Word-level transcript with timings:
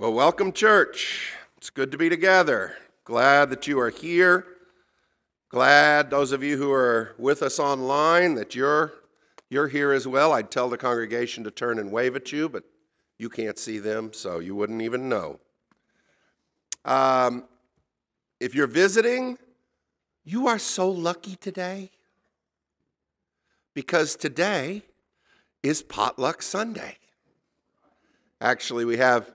Well, 0.00 0.12
welcome, 0.12 0.52
church. 0.52 1.32
It's 1.56 1.70
good 1.70 1.90
to 1.90 1.98
be 1.98 2.08
together. 2.08 2.76
Glad 3.02 3.50
that 3.50 3.66
you 3.66 3.80
are 3.80 3.90
here. 3.90 4.46
Glad 5.48 6.08
those 6.08 6.30
of 6.30 6.40
you 6.40 6.56
who 6.56 6.70
are 6.70 7.16
with 7.18 7.42
us 7.42 7.58
online 7.58 8.36
that 8.36 8.54
you're 8.54 8.92
you're 9.50 9.66
here 9.66 9.90
as 9.90 10.06
well. 10.06 10.32
I'd 10.32 10.52
tell 10.52 10.68
the 10.68 10.78
congregation 10.78 11.42
to 11.42 11.50
turn 11.50 11.80
and 11.80 11.90
wave 11.90 12.14
at 12.14 12.30
you, 12.30 12.48
but 12.48 12.62
you 13.18 13.28
can't 13.28 13.58
see 13.58 13.80
them, 13.80 14.12
so 14.12 14.38
you 14.38 14.54
wouldn't 14.54 14.82
even 14.82 15.08
know. 15.08 15.40
Um, 16.84 17.46
if 18.38 18.54
you're 18.54 18.68
visiting, 18.68 19.36
you 20.24 20.46
are 20.46 20.60
so 20.60 20.88
lucky 20.88 21.34
today 21.34 21.90
because 23.74 24.14
today 24.14 24.82
is 25.64 25.82
Potluck 25.82 26.40
Sunday. 26.40 26.98
Actually, 28.40 28.84
we 28.84 28.98
have 28.98 29.32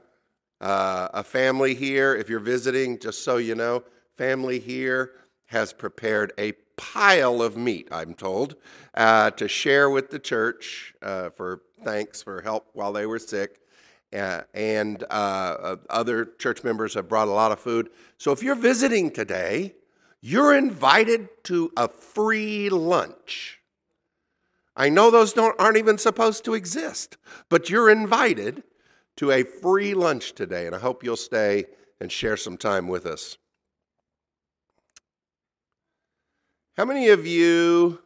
uh, 0.63 1.09
a 1.13 1.23
family 1.23 1.75
here. 1.75 2.15
If 2.15 2.29
you're 2.29 2.39
visiting, 2.39 2.97
just 2.97 3.23
so 3.23 3.37
you 3.37 3.53
know, 3.53 3.83
family 4.17 4.59
here 4.59 5.11
has 5.47 5.73
prepared 5.73 6.31
a 6.39 6.53
pile 6.77 7.41
of 7.41 7.57
meat, 7.57 7.89
I'm 7.91 8.13
told, 8.13 8.55
uh, 8.93 9.31
to 9.31 9.47
share 9.49 9.89
with 9.89 10.09
the 10.09 10.19
church 10.19 10.95
uh, 11.01 11.31
for 11.31 11.61
thanks 11.83 12.23
for 12.23 12.41
help 12.41 12.69
while 12.73 12.93
they 12.93 13.05
were 13.05 13.19
sick. 13.19 13.59
Uh, 14.15 14.41
and 14.53 15.03
uh, 15.03 15.05
uh, 15.13 15.75
other 15.89 16.25
church 16.39 16.63
members 16.63 16.93
have 16.93 17.09
brought 17.09 17.27
a 17.27 17.31
lot 17.31 17.51
of 17.51 17.59
food. 17.59 17.89
So 18.17 18.31
if 18.31 18.41
you're 18.41 18.55
visiting 18.55 19.11
today, 19.11 19.73
you're 20.21 20.55
invited 20.55 21.27
to 21.45 21.71
a 21.75 21.89
free 21.89 22.69
lunch. 22.69 23.59
I 24.77 24.89
know 24.89 25.11
those 25.11 25.33
don't, 25.33 25.59
aren't 25.59 25.77
even 25.77 25.97
supposed 25.97 26.45
to 26.45 26.53
exist, 26.53 27.17
but 27.49 27.69
you're 27.69 27.89
invited 27.89 28.63
to 29.17 29.31
a 29.31 29.43
free 29.43 29.93
lunch 29.93 30.33
today, 30.33 30.65
and 30.65 30.75
I 30.75 30.79
hope 30.79 31.03
you'll 31.03 31.15
stay 31.15 31.65
and 31.99 32.11
share 32.11 32.37
some 32.37 32.57
time 32.57 32.87
with 32.87 33.05
us. 33.05 33.37
How 36.75 36.85
many 36.85 37.09
of 37.09 37.27
you 37.27 37.99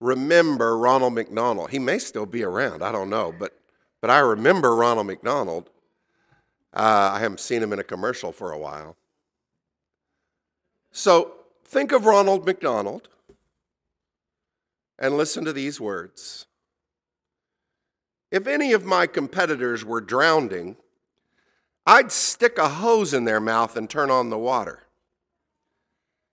remember 0.00 0.78
Ronald 0.78 1.14
McDonald? 1.14 1.70
He 1.70 1.78
may 1.78 1.98
still 1.98 2.26
be 2.26 2.44
around, 2.44 2.82
I 2.82 2.92
don't 2.92 3.10
know, 3.10 3.34
but, 3.36 3.58
but 4.00 4.10
I 4.10 4.20
remember 4.20 4.76
Ronald 4.76 5.08
McDonald. 5.08 5.70
Uh, 6.72 7.10
I 7.14 7.18
haven't 7.18 7.40
seen 7.40 7.62
him 7.62 7.72
in 7.72 7.80
a 7.80 7.84
commercial 7.84 8.30
for 8.30 8.52
a 8.52 8.58
while. 8.58 8.96
So 10.92 11.32
think 11.64 11.90
of 11.90 12.06
Ronald 12.06 12.46
McDonald 12.46 13.08
and 14.98 15.16
listen 15.16 15.44
to 15.44 15.52
these 15.52 15.80
words. 15.80 16.46
If 18.30 18.46
any 18.46 18.72
of 18.72 18.84
my 18.84 19.06
competitors 19.06 19.84
were 19.84 20.00
drowning, 20.00 20.76
I'd 21.86 22.12
stick 22.12 22.58
a 22.58 22.68
hose 22.68 23.12
in 23.12 23.24
their 23.24 23.40
mouth 23.40 23.76
and 23.76 23.90
turn 23.90 24.10
on 24.10 24.30
the 24.30 24.38
water. 24.38 24.80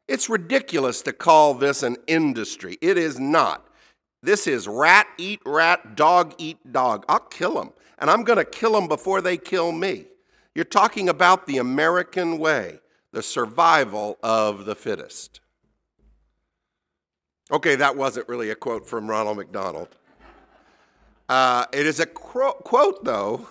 It's 0.07 0.29
ridiculous 0.29 1.01
to 1.03 1.13
call 1.13 1.53
this 1.53 1.83
an 1.83 1.97
industry. 2.07 2.77
It 2.81 2.97
is 2.97 3.19
not. 3.19 3.67
This 4.21 4.47
is 4.47 4.67
rat 4.67 5.07
eat 5.17 5.41
rat, 5.45 5.95
dog 5.95 6.33
eat 6.37 6.71
dog. 6.71 7.05
I'll 7.09 7.19
kill 7.19 7.55
them, 7.55 7.71
and 7.97 8.09
I'm 8.09 8.23
going 8.23 8.37
to 8.37 8.45
kill 8.45 8.73
them 8.73 8.87
before 8.87 9.21
they 9.21 9.37
kill 9.37 9.71
me. 9.71 10.05
You're 10.55 10.65
talking 10.65 11.09
about 11.09 11.45
the 11.45 11.57
American 11.57 12.37
way, 12.37 12.79
the 13.11 13.21
survival 13.21 14.17
of 14.23 14.65
the 14.65 14.75
fittest. 14.75 15.39
Okay, 17.51 17.75
that 17.75 17.95
wasn't 17.95 18.27
really 18.27 18.49
a 18.49 18.55
quote 18.55 18.87
from 18.87 19.09
Ronald 19.09 19.37
McDonald. 19.37 19.89
Uh, 21.29 21.65
it 21.73 21.85
is 21.85 21.99
a 21.99 22.05
quote, 22.05 22.63
quote, 22.63 23.03
though, 23.03 23.49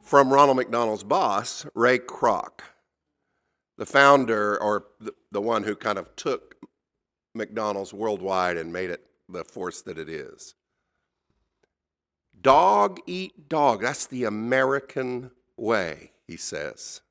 from 0.00 0.32
Ronald 0.32 0.56
McDonald's 0.56 1.04
boss, 1.04 1.66
Ray 1.74 1.98
Kroc, 1.98 2.60
the 3.76 3.84
founder 3.84 4.60
or 4.62 4.86
the, 5.00 5.12
the 5.30 5.40
one 5.40 5.64
who 5.64 5.76
kind 5.76 5.98
of 5.98 6.14
took 6.16 6.56
McDonald's 7.34 7.92
worldwide 7.92 8.56
and 8.56 8.72
made 8.72 8.90
it 8.90 9.04
the 9.28 9.44
force 9.44 9.82
that 9.82 9.98
it 9.98 10.08
is. 10.08 10.54
Dog 12.40 13.00
eat 13.06 13.48
dog. 13.48 13.82
That's 13.82 14.06
the 14.06 14.24
American 14.24 15.30
way, 15.56 16.12
he 16.26 16.36
says. 16.36 17.02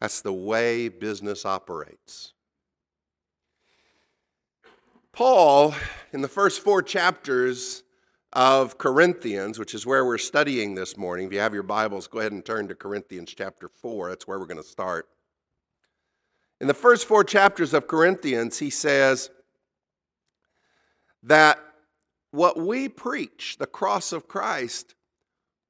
That's 0.00 0.20
the 0.20 0.32
way 0.32 0.88
business 0.88 1.46
operates. 1.46 2.32
Paul, 5.12 5.74
in 6.12 6.20
the 6.20 6.28
first 6.28 6.60
four 6.60 6.82
chapters, 6.82 7.83
of 8.34 8.78
Corinthians, 8.78 9.58
which 9.58 9.74
is 9.74 9.86
where 9.86 10.04
we're 10.04 10.18
studying 10.18 10.74
this 10.74 10.96
morning. 10.96 11.26
If 11.26 11.32
you 11.32 11.38
have 11.38 11.54
your 11.54 11.62
Bibles, 11.62 12.08
go 12.08 12.18
ahead 12.18 12.32
and 12.32 12.44
turn 12.44 12.66
to 12.68 12.74
Corinthians 12.74 13.32
chapter 13.34 13.68
4. 13.68 14.10
That's 14.10 14.26
where 14.26 14.38
we're 14.38 14.46
going 14.46 14.56
to 14.56 14.68
start. 14.68 15.08
In 16.60 16.66
the 16.66 16.74
first 16.74 17.06
four 17.06 17.22
chapters 17.22 17.74
of 17.74 17.86
Corinthians, 17.86 18.58
he 18.58 18.70
says 18.70 19.30
that 21.22 21.58
what 22.32 22.56
we 22.56 22.88
preach, 22.88 23.56
the 23.58 23.66
cross 23.66 24.12
of 24.12 24.26
Christ, 24.26 24.94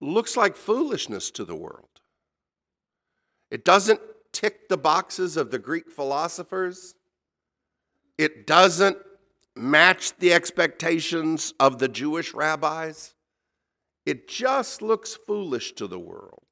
looks 0.00 0.36
like 0.36 0.56
foolishness 0.56 1.30
to 1.32 1.44
the 1.44 1.54
world. 1.54 1.88
It 3.50 3.64
doesn't 3.64 4.00
tick 4.32 4.68
the 4.68 4.78
boxes 4.78 5.36
of 5.36 5.50
the 5.50 5.58
Greek 5.58 5.90
philosophers. 5.90 6.94
It 8.16 8.46
doesn't 8.46 8.96
matched 9.56 10.18
the 10.18 10.32
expectations 10.32 11.54
of 11.60 11.78
the 11.78 11.88
Jewish 11.88 12.34
rabbis, 12.34 13.14
it 14.04 14.28
just 14.28 14.82
looks 14.82 15.14
foolish 15.14 15.72
to 15.74 15.86
the 15.86 15.98
world. 15.98 16.42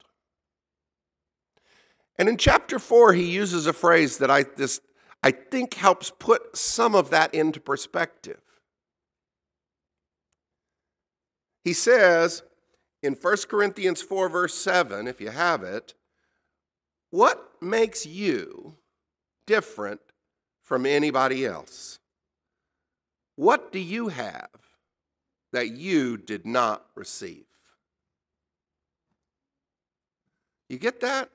And 2.17 2.29
in 2.29 2.37
chapter 2.37 2.79
4, 2.79 3.13
he 3.13 3.31
uses 3.31 3.67
a 3.67 3.73
phrase 3.73 4.19
that 4.19 4.31
I, 4.31 4.43
this, 4.43 4.79
I 5.21 5.31
think 5.31 5.73
helps 5.73 6.11
put 6.19 6.55
some 6.55 6.95
of 6.95 7.09
that 7.09 7.33
into 7.33 7.59
perspective. 7.59 8.41
He 11.63 11.73
says 11.73 12.43
in 13.01 13.13
1 13.13 13.37
Corinthians 13.49 14.01
4, 14.01 14.29
verse 14.29 14.53
7, 14.53 15.07
if 15.07 15.19
you 15.19 15.29
have 15.29 15.63
it, 15.63 15.93
what 17.09 17.51
makes 17.61 18.05
you 18.05 18.75
different 19.45 20.01
from 20.63 20.85
anybody 20.85 21.45
else? 21.45 21.99
What 23.35 23.71
do 23.71 23.79
you 23.79 24.09
have 24.09 24.49
that 25.51 25.71
you 25.71 26.17
did 26.17 26.45
not 26.45 26.85
receive? 26.95 27.45
You 30.69 30.77
get 30.77 31.01
that? 31.01 31.29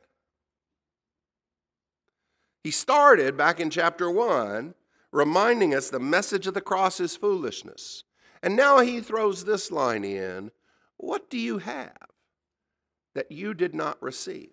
He 2.64 2.70
started 2.70 3.36
back 3.36 3.60
in 3.60 3.70
chapter 3.70 4.10
1 4.10 4.74
reminding 5.12 5.74
us 5.74 5.90
the 5.90 6.00
message 6.00 6.46
of 6.46 6.54
the 6.54 6.60
cross 6.60 7.00
is 7.00 7.16
foolishness. 7.16 8.04
And 8.42 8.56
now 8.56 8.80
he 8.80 9.00
throws 9.00 9.44
this 9.44 9.70
line 9.70 10.04
in 10.04 10.50
What 10.96 11.30
do 11.30 11.38
you 11.38 11.58
have 11.58 11.96
that 13.14 13.32
you 13.32 13.54
did 13.54 13.74
not 13.74 14.02
receive? 14.02 14.50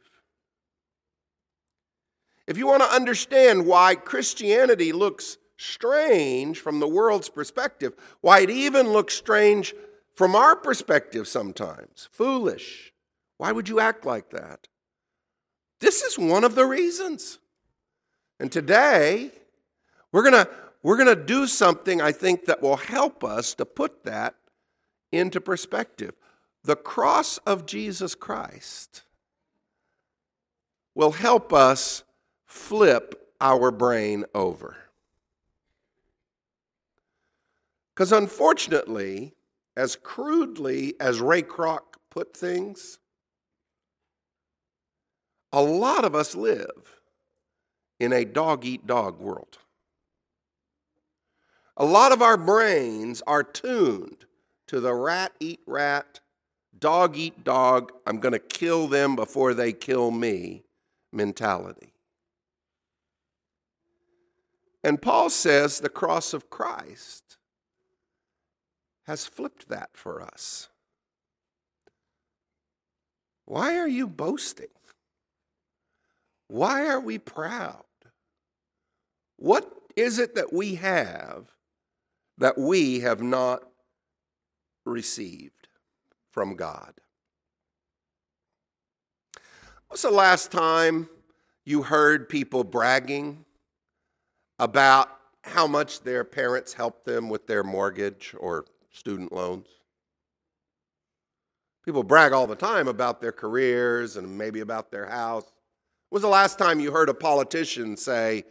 If 2.48 2.58
you 2.58 2.68
want 2.68 2.84
to 2.84 2.90
understand 2.90 3.66
why 3.66 3.96
Christianity 3.96 4.92
looks 4.92 5.38
strange 5.58 6.60
from 6.60 6.80
the 6.80 6.88
world's 6.88 7.30
perspective, 7.30 7.94
why 8.22 8.42
it 8.42 8.50
even 8.50 8.90
looks 8.90 9.14
strange 9.14 9.74
from 10.16 10.36
our 10.36 10.56
perspective 10.56 11.28
sometimes. 11.28 12.10
Foolish. 12.12 12.94
Why 13.38 13.52
would 13.52 13.68
you 13.68 13.80
act 13.80 14.06
like 14.06 14.30
that? 14.32 14.68
This 15.80 16.02
is 16.02 16.18
one 16.18 16.44
of 16.44 16.56
the 16.56 16.66
reasons. 16.66 17.40
And 18.40 18.52
today, 18.52 19.32
we're 20.12 20.30
going 20.30 20.46
to 20.46 20.50
we're 20.84 20.98
going 20.98 21.18
to 21.18 21.24
do 21.24 21.48
something 21.48 22.00
I 22.00 22.12
think 22.12 22.46
that 22.46 22.62
will 22.62 22.76
help 22.76 23.24
us 23.24 23.56
to 23.56 23.66
put 23.66 24.04
that 24.04 24.36
into 25.12 25.42
perspective. 25.42 26.14
The 26.64 26.76
cross 26.76 27.40
of 27.40 27.66
Jesus 27.66 28.14
Christ 28.14 29.02
will 30.94 31.12
help 31.12 31.52
us 31.52 32.04
flip 32.46 33.34
our 33.42 33.72
brain 33.72 34.26
over. 34.36 34.78
Because 37.96 38.12
unfortunately, 38.12 39.34
as 39.78 39.96
crudely 39.96 40.96
as 41.00 41.22
Ray 41.22 41.42
Kroc 41.44 41.80
put 42.12 42.36
things, 42.36 43.00
a 45.54 45.62
lot 45.62 46.04
of 46.04 46.14
us 46.14 46.36
live 46.36 47.00
in 48.00 48.12
a 48.12 48.26
dog 48.26 48.66
eat 48.66 48.86
dog 48.86 49.20
world. 49.22 49.60
A 51.78 51.86
lot 51.86 52.12
of 52.12 52.22
our 52.22 52.36
brains 52.36 53.22
are 53.26 53.44
tuned 53.44 54.26
to 54.68 54.82
the 54.82 54.94
rat 54.94 55.32
eat 55.40 55.62
rat, 55.66 56.20
dog 56.78 57.16
eat 57.16 57.46
dog, 57.46 57.94
I'm 58.06 58.20
going 58.20 58.34
to 58.34 58.40
kill 58.40 58.88
them 58.88 59.16
before 59.16 59.54
they 59.54 59.72
kill 59.72 60.12
me 60.12 60.64
mentality. 61.14 61.94
And 64.84 65.02
Paul 65.02 65.30
says 65.30 65.80
the 65.80 65.90
cross 65.90 66.34
of 66.34 66.50
Christ 66.50 67.38
has 69.06 69.26
flipped 69.26 69.70
that 69.70 69.90
for 69.94 70.22
us. 70.22 70.70
Why 73.46 73.78
are 73.78 73.88
you 73.88 74.08
boasting? 74.08 74.68
Why 76.48 76.88
are 76.88 77.00
we 77.00 77.18
proud? 77.18 77.84
What 79.38 79.72
is 79.96 80.20
it 80.20 80.36
that 80.36 80.52
we 80.52 80.76
have 80.76 81.52
that 82.38 82.58
we 82.58 83.00
have 83.00 83.22
not 83.22 83.64
received 84.86 85.68
from 86.32 86.56
God? 86.56 86.94
What's 89.88 90.02
the 90.02 90.12
last 90.12 90.52
time 90.52 91.08
you 91.64 91.84
heard 91.84 92.28
people 92.28 92.64
bragging 92.64 93.46
about 94.60 95.10
how 95.44 95.68
much 95.68 96.02
their 96.02 96.24
parents 96.24 96.74
helped 96.74 97.06
them 97.06 97.30
with 97.30 97.46
their 97.48 97.64
mortgage 97.64 98.36
or 98.40 98.66
student 98.96 99.32
loans? 99.32 99.68
People 101.84 102.04
brag 102.04 102.34
all 102.34 102.48
the 102.48 102.56
time 102.56 102.88
about 102.88 103.22
their 103.22 103.32
careers 103.32 104.18
and 104.18 104.38
maybe 104.38 104.62
about 104.62 104.90
their 104.92 105.06
house. 105.06 105.52
When 106.10 106.18
was 106.18 106.22
the 106.24 106.28
last 106.30 106.58
time 106.58 106.80
you 106.80 106.92
heard 106.92 107.10
a 107.10 107.14
politician 107.14 107.98
say, 107.98 108.46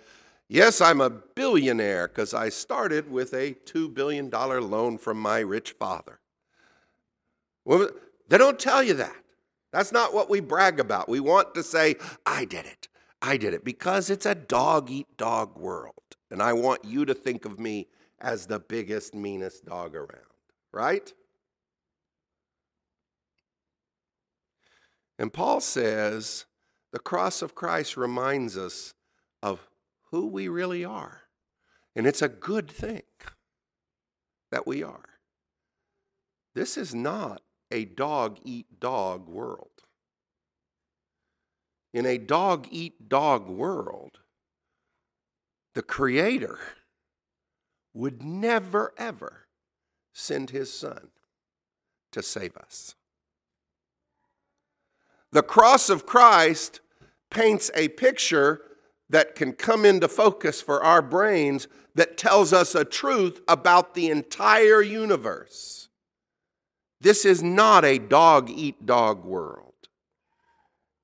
Yes, 0.49 0.81
I'm 0.81 1.01
a 1.01 1.11
billionaire 1.11 2.07
because 2.07 2.35
I 2.35 2.51
started 2.51 3.11
with 3.11 3.33
a 3.33 3.55
$2 3.55 3.93
billion 3.95 4.29
loan 4.31 4.99
from 4.99 5.19
my 5.19 5.41
rich 5.41 5.73
father? 5.73 6.21
Well, 7.65 7.89
they 8.29 8.39
don't 8.39 8.59
tell 8.59 8.83
you 8.83 8.95
that. 8.95 9.17
That's 9.73 9.91
not 9.91 10.13
what 10.13 10.29
we 10.29 10.41
brag 10.41 10.79
about. 10.79 11.09
We 11.09 11.21
want 11.21 11.55
to 11.55 11.63
say, 11.63 11.97
I 12.27 12.45
did 12.45 12.67
it. 12.67 12.89
I 13.23 13.39
did 13.39 13.55
it 13.55 13.65
because 13.65 14.11
it's 14.11 14.27
a 14.27 14.35
dog 14.35 14.91
eat 14.91 15.17
dog 15.17 15.59
world. 15.59 15.95
And 16.31 16.43
I 16.43 16.53
want 16.53 16.85
you 16.85 17.05
to 17.07 17.15
think 17.15 17.47
of 17.47 17.59
me 17.59 17.89
as 18.21 18.47
the 18.47 18.61
biggest, 18.61 19.15
meanest 19.15 19.65
dog 19.65 19.97
around, 19.97 20.34
right? 20.75 21.13
And 25.19 25.33
Paul 25.33 25.61
says 25.61 26.47
the 26.93 26.99
cross 26.99 27.41
of 27.41 27.55
Christ 27.55 27.97
reminds 27.97 28.59
us 28.59 28.95
of 29.43 29.69
who 30.11 30.27
we 30.27 30.49
really 30.49 30.85
are. 30.85 31.23
And 31.95 32.07
it's 32.07 32.23
a 32.23 32.29
good 32.29 32.69
thing 32.69 33.03
that 34.51 34.67
we 34.67 34.83
are. 34.83 35.05
This 36.55 36.77
is 36.77 36.95
not 36.95 37.43
a 37.71 37.85
dog 37.85 38.39
eat 38.45 38.81
dog 38.81 39.29
world. 39.29 39.71
In 41.93 42.07
a 42.07 42.19
dog 42.19 42.67
eat 42.71 43.09
dog 43.09 43.49
world, 43.49 44.19
the 45.75 45.83
Creator 45.83 46.59
would 47.93 48.23
never, 48.23 48.93
ever 48.99 49.44
send 50.15 50.51
His 50.51 50.73
Son 50.73 51.09
to 52.13 52.23
save 52.23 52.57
us. 52.57 52.95
The 55.33 55.43
cross 55.43 55.91
of 55.91 56.07
Christ 56.07 56.81
paints 57.29 57.71
a 57.75 57.89
picture 57.89 58.63
that 59.11 59.35
can 59.35 59.53
come 59.53 59.85
into 59.85 60.09
focus 60.09 60.63
for 60.63 60.83
our 60.83 61.03
brains 61.03 61.69
that 61.95 62.17
tells 62.17 62.53
us 62.53 62.75
a 62.75 62.85
truth 62.85 63.41
about 63.47 63.95
the 63.95 64.09
entire 64.11 64.81
universe. 64.81 65.89
This 67.01 67.25
is 67.25 67.43
not 67.43 67.85
a 67.85 67.99
dog 67.99 68.49
eat 68.49 68.87
dog 68.87 69.25
world. 69.25 69.75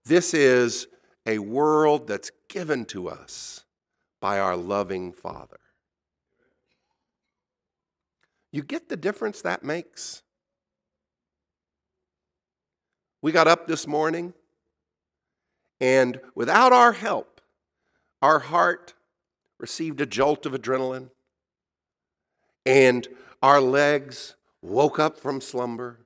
This 0.05 0.33
is 0.33 0.87
a 1.27 1.39
world 1.39 2.07
that's 2.09 2.31
given 2.49 2.85
to 2.87 3.09
us 3.09 3.65
by 4.21 4.39
our 4.39 4.57
loving 4.57 5.13
Father. 5.13 5.60
You 8.53 8.63
get 8.63 8.89
the 8.89 8.97
difference 8.97 9.43
that 9.43 9.63
makes? 9.63 10.23
We 13.23 13.33
got 13.33 13.49
up 13.49 13.67
this 13.67 13.87
morning, 13.87 14.33
and 15.81 16.21
without 16.35 16.73
our 16.73 16.93
help, 16.93 17.41
our 18.23 18.39
heart 18.39 18.95
received 19.59 20.01
a 20.01 20.07
jolt 20.07 20.47
of 20.47 20.53
adrenaline, 20.53 21.11
and 22.65 23.07
our 23.43 23.61
legs 23.61 24.37
woke 24.63 24.99
up 24.99 25.19
from 25.19 25.41
slumber. 25.41 25.99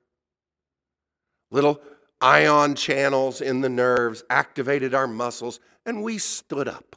Little 1.51 1.81
ion 2.21 2.75
channels 2.75 3.41
in 3.41 3.61
the 3.61 3.69
nerves 3.69 4.23
activated 4.29 4.93
our 4.93 5.07
muscles, 5.07 5.59
and 5.85 6.03
we 6.03 6.17
stood 6.17 6.67
up. 6.67 6.95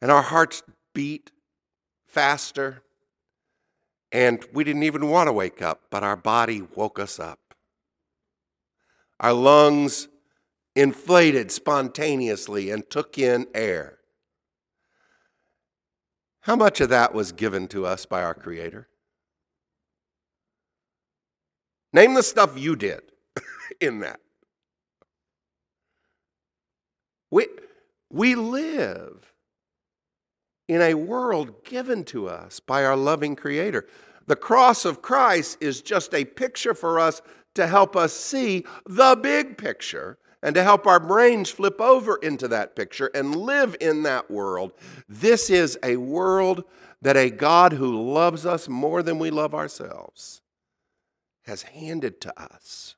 And 0.00 0.10
our 0.10 0.22
hearts 0.22 0.62
beat 0.94 1.30
faster 2.16 2.82
and 4.10 4.42
we 4.54 4.64
didn't 4.64 4.84
even 4.84 5.10
want 5.10 5.28
to 5.28 5.34
wake 5.34 5.60
up, 5.60 5.82
but 5.90 6.02
our 6.02 6.16
body 6.16 6.62
woke 6.74 6.98
us 6.98 7.20
up. 7.20 7.38
Our 9.20 9.34
lungs 9.34 10.08
inflated 10.74 11.52
spontaneously 11.52 12.70
and 12.70 12.88
took 12.88 13.18
in 13.18 13.46
air. 13.54 13.98
How 16.40 16.56
much 16.56 16.80
of 16.80 16.88
that 16.88 17.12
was 17.12 17.32
given 17.32 17.68
to 17.68 17.84
us 17.84 18.06
by 18.06 18.22
our 18.22 18.34
Creator? 18.34 18.88
Name 21.92 22.14
the 22.14 22.22
stuff 22.22 22.58
you 22.58 22.76
did 22.76 23.02
in 23.82 24.00
that. 24.00 24.20
We, 27.30 27.48
we 28.08 28.34
live 28.36 29.34
in 30.68 30.82
a 30.82 30.94
world 30.94 31.64
given 31.64 32.04
to 32.04 32.28
us 32.28 32.60
by 32.60 32.84
our 32.84 32.96
loving 32.96 33.36
Creator. 33.36 33.86
The 34.26 34.36
cross 34.36 34.84
of 34.84 35.02
Christ 35.02 35.58
is 35.60 35.82
just 35.82 36.12
a 36.14 36.24
picture 36.24 36.74
for 36.74 36.98
us 36.98 37.22
to 37.54 37.66
help 37.66 37.96
us 37.96 38.12
see 38.12 38.64
the 38.86 39.18
big 39.20 39.56
picture 39.56 40.18
and 40.42 40.54
to 40.54 40.62
help 40.62 40.86
our 40.86 41.00
brains 41.00 41.50
flip 41.50 41.80
over 41.80 42.16
into 42.16 42.48
that 42.48 42.76
picture 42.76 43.10
and 43.14 43.34
live 43.34 43.76
in 43.80 44.02
that 44.02 44.30
world. 44.30 44.72
This 45.08 45.50
is 45.50 45.78
a 45.82 45.96
world 45.96 46.64
that 47.02 47.16
a 47.16 47.30
God 47.30 47.72
who 47.72 48.12
loves 48.12 48.44
us 48.44 48.68
more 48.68 49.02
than 49.02 49.18
we 49.18 49.30
love 49.30 49.54
ourselves 49.54 50.42
has 51.44 51.62
handed 51.62 52.20
to 52.20 52.40
us 52.40 52.96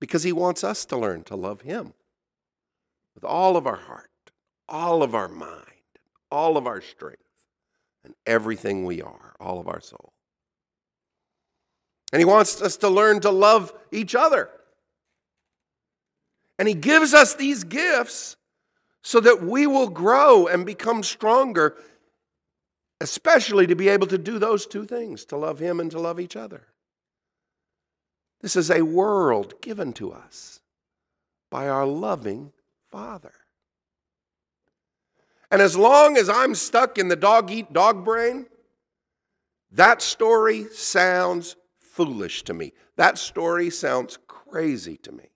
because 0.00 0.22
he 0.22 0.32
wants 0.32 0.64
us 0.64 0.84
to 0.86 0.96
learn 0.96 1.22
to 1.24 1.36
love 1.36 1.60
him 1.60 1.92
with 3.14 3.24
all 3.24 3.56
of 3.56 3.66
our 3.66 3.76
heart 3.76 4.10
all 4.68 5.02
of 5.02 5.14
our 5.14 5.28
mind, 5.28 5.64
all 6.30 6.56
of 6.56 6.66
our 6.66 6.80
strength, 6.80 7.22
and 8.04 8.14
everything 8.26 8.84
we 8.84 9.02
are, 9.02 9.34
all 9.40 9.58
of 9.60 9.68
our 9.68 9.80
soul. 9.80 10.12
And 12.12 12.20
He 12.20 12.24
wants 12.24 12.60
us 12.62 12.76
to 12.78 12.88
learn 12.88 13.20
to 13.20 13.30
love 13.30 13.72
each 13.92 14.14
other. 14.14 14.50
And 16.58 16.68
He 16.68 16.74
gives 16.74 17.14
us 17.14 17.34
these 17.34 17.64
gifts 17.64 18.36
so 19.02 19.20
that 19.20 19.42
we 19.42 19.66
will 19.66 19.88
grow 19.88 20.46
and 20.46 20.66
become 20.66 21.02
stronger, 21.02 21.76
especially 23.00 23.66
to 23.66 23.76
be 23.76 23.88
able 23.88 24.06
to 24.08 24.18
do 24.18 24.38
those 24.38 24.66
two 24.66 24.84
things 24.84 25.24
to 25.26 25.36
love 25.36 25.58
Him 25.58 25.80
and 25.80 25.90
to 25.90 26.00
love 26.00 26.18
each 26.20 26.36
other. 26.36 26.66
This 28.40 28.54
is 28.56 28.70
a 28.70 28.82
world 28.82 29.60
given 29.60 29.92
to 29.94 30.12
us 30.12 30.60
by 31.50 31.68
our 31.68 31.86
loving 31.86 32.52
Father. 32.90 33.32
And 35.50 35.62
as 35.62 35.76
long 35.76 36.16
as 36.16 36.28
I'm 36.28 36.54
stuck 36.54 36.98
in 36.98 37.08
the 37.08 37.16
dog 37.16 37.50
eat 37.50 37.72
dog 37.72 38.04
brain, 38.04 38.46
that 39.72 40.02
story 40.02 40.66
sounds 40.72 41.56
foolish 41.78 42.42
to 42.44 42.54
me. 42.54 42.72
That 42.96 43.18
story 43.18 43.70
sounds 43.70 44.18
crazy 44.26 44.96
to 44.98 45.12
me. 45.12 45.30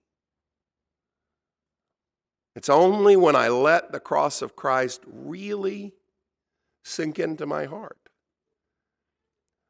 It's 2.55 2.69
only 2.69 3.15
when 3.15 3.35
I 3.35 3.49
let 3.49 3.91
the 3.91 3.99
cross 3.99 4.41
of 4.41 4.55
Christ 4.55 5.01
really 5.07 5.93
sink 6.83 7.17
into 7.17 7.45
my 7.45 7.65
heart. 7.65 7.97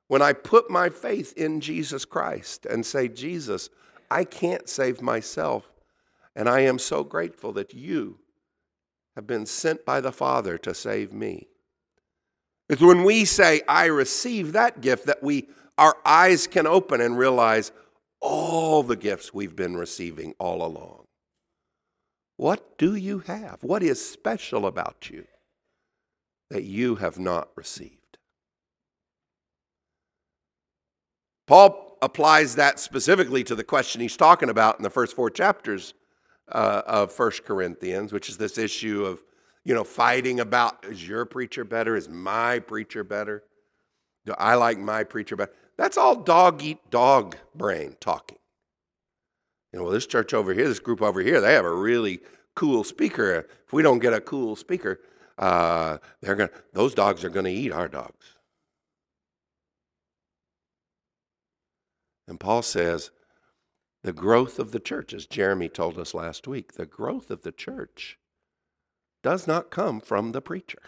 When 0.08 0.22
I 0.22 0.34
put 0.34 0.70
my 0.70 0.90
faith 0.90 1.34
in 1.38 1.62
Jesus 1.62 2.04
Christ 2.04 2.66
and 2.66 2.86
say, 2.86 3.08
Jesus, 3.08 3.70
I 4.12 4.26
can't 4.26 4.68
save 4.68 5.02
myself, 5.02 5.72
and 6.36 6.50
I 6.50 6.62
am 6.62 6.78
so 6.78 7.04
grateful 7.04 7.54
that 7.54 7.74
you 7.74 8.20
have 9.16 9.28
been 9.28 9.46
sent 9.46 9.86
by 9.86 10.02
the 10.02 10.12
Father 10.12 10.58
to 10.60 10.74
save 10.74 11.14
me. 11.14 11.48
It's 12.70 12.82
when 12.82 13.04
we 13.04 13.26
say, 13.26 13.62
I 13.68 13.86
receive 13.86 14.54
that 14.54 14.82
gift, 14.82 15.06
that 15.06 15.22
we 15.22 15.48
our 15.78 15.96
eyes 16.06 16.48
can 16.48 16.68
open 16.68 17.02
and 17.02 17.18
realize 17.18 17.72
all 18.22 18.84
the 18.84 18.96
gifts 18.96 19.34
we've 19.34 19.56
been 19.56 19.76
receiving 19.76 20.34
all 20.40 20.64
along. 20.64 21.06
What 22.38 22.78
do 22.78 22.96
you 22.96 23.20
have? 23.20 23.60
What 23.62 23.84
is 23.84 24.04
special 24.04 24.66
about 24.66 25.10
you 25.10 25.26
that 26.50 26.64
you 26.64 26.96
have 26.96 27.20
not 27.20 27.50
received? 27.56 28.18
Paul 31.48 31.98
applies 32.02 32.56
that 32.56 32.80
specifically 32.80 33.44
to 33.44 33.56
the 33.56 33.64
question 33.64 34.02
he's 34.02 34.18
talking 34.18 34.50
about 34.50 34.78
in 34.78 34.84
the 34.84 34.90
first 34.90 35.16
four 35.16 35.30
chapters 35.30 35.94
uh, 36.52 36.82
of 36.86 37.12
First 37.12 37.46
Corinthians, 37.46 38.12
which 38.12 38.30
is 38.30 38.38
this 38.38 38.58
issue 38.58 39.06
of 39.06 39.22
you 39.64 39.74
know 39.74 39.84
fighting 39.84 40.40
about 40.40 40.86
is 40.86 41.08
your 41.08 41.26
preacher 41.26 41.64
better? 41.64 41.96
Is 41.96 42.10
my 42.10 42.60
preacher 42.60 43.04
better? 43.04 43.44
Do 44.26 44.34
I 44.38 44.56
like 44.56 44.78
my 44.78 45.04
preacher 45.04 45.36
better? 45.36 45.54
That's 45.78 45.98
all 45.98 46.16
dog 46.16 46.62
eat 46.64 46.80
dog 46.90 47.36
brain 47.56 47.96
talking. 48.00 48.38
You 49.72 49.80
know, 49.80 49.86
well, 49.86 49.94
this 49.94 50.06
church 50.06 50.34
over 50.34 50.54
here, 50.54 50.68
this 50.68 50.80
group 50.80 51.02
over 51.02 51.20
here, 51.22 51.42
they 51.42 51.54
have 51.54 51.66
a 51.66 51.74
really 51.74 52.20
cool 52.56 52.84
speaker. 52.84 53.48
If 53.66 53.74
we 53.74 53.82
don't 53.82 54.00
get 54.00 54.14
a 54.14 54.22
cool 54.22 54.56
speaker, 54.56 55.00
uh, 55.40 55.98
they're 56.22 56.36
gonna, 56.36 56.52
those 56.74 56.94
dogs 56.94 57.24
are 57.24 57.30
going 57.30 57.46
to 57.46 57.52
eat 57.52 57.72
our 57.72 57.88
dogs. 57.88 58.38
And 62.28 62.40
Paul 62.40 62.62
says, 62.62 63.12
the 64.04 64.14
growth 64.14 64.60
of 64.60 64.72
the 64.72 64.80
church, 64.80 65.14
as 65.14 65.26
Jeremy 65.26 65.70
told 65.70 65.98
us 65.98 66.14
last 66.14 66.48
week, 66.48 66.74
the 66.74 66.86
growth 66.86 67.32
of 67.32 67.42
the 67.42 67.54
church 67.54 68.18
does 69.24 69.48
not 69.48 69.72
come 69.72 70.02
from 70.02 70.34
the 70.34 70.42
preacher. 70.42 70.82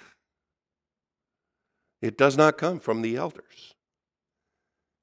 It 2.01 2.17
does 2.17 2.38
not 2.38 2.57
come 2.57 2.79
from 2.79 3.01
the 3.01 3.15
elders. 3.15 3.74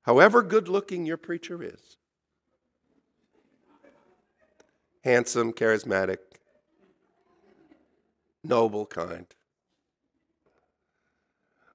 However 0.02 0.42
good 0.42 0.68
looking 0.68 1.06
your 1.06 1.16
preacher 1.16 1.62
is, 1.62 1.96
handsome, 5.02 5.52
charismatic, 5.54 6.18
noble, 8.44 8.84
kind. 8.84 9.26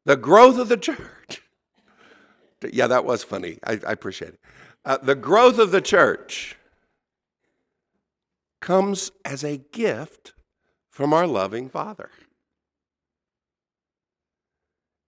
The 0.06 0.18
growth 0.18 0.60
of 0.60 0.70
the 0.70 0.78
church. 0.78 1.42
Yeah, 2.72 2.88
that 2.88 3.06
was 3.06 3.24
funny. 3.24 3.60
I, 3.64 3.74
I 3.88 3.92
appreciate 3.92 4.34
it. 4.34 4.40
Uh, 4.88 4.98
the 5.04 5.16
growth 5.16 5.60
of 5.60 5.72
the 5.72 5.82
church 5.82 6.56
comes 8.62 9.12
as 9.26 9.44
a 9.44 9.58
gift 9.58 10.32
from 10.90 11.14
our 11.14 11.28
loving 11.28 11.68
Father. 11.68 12.10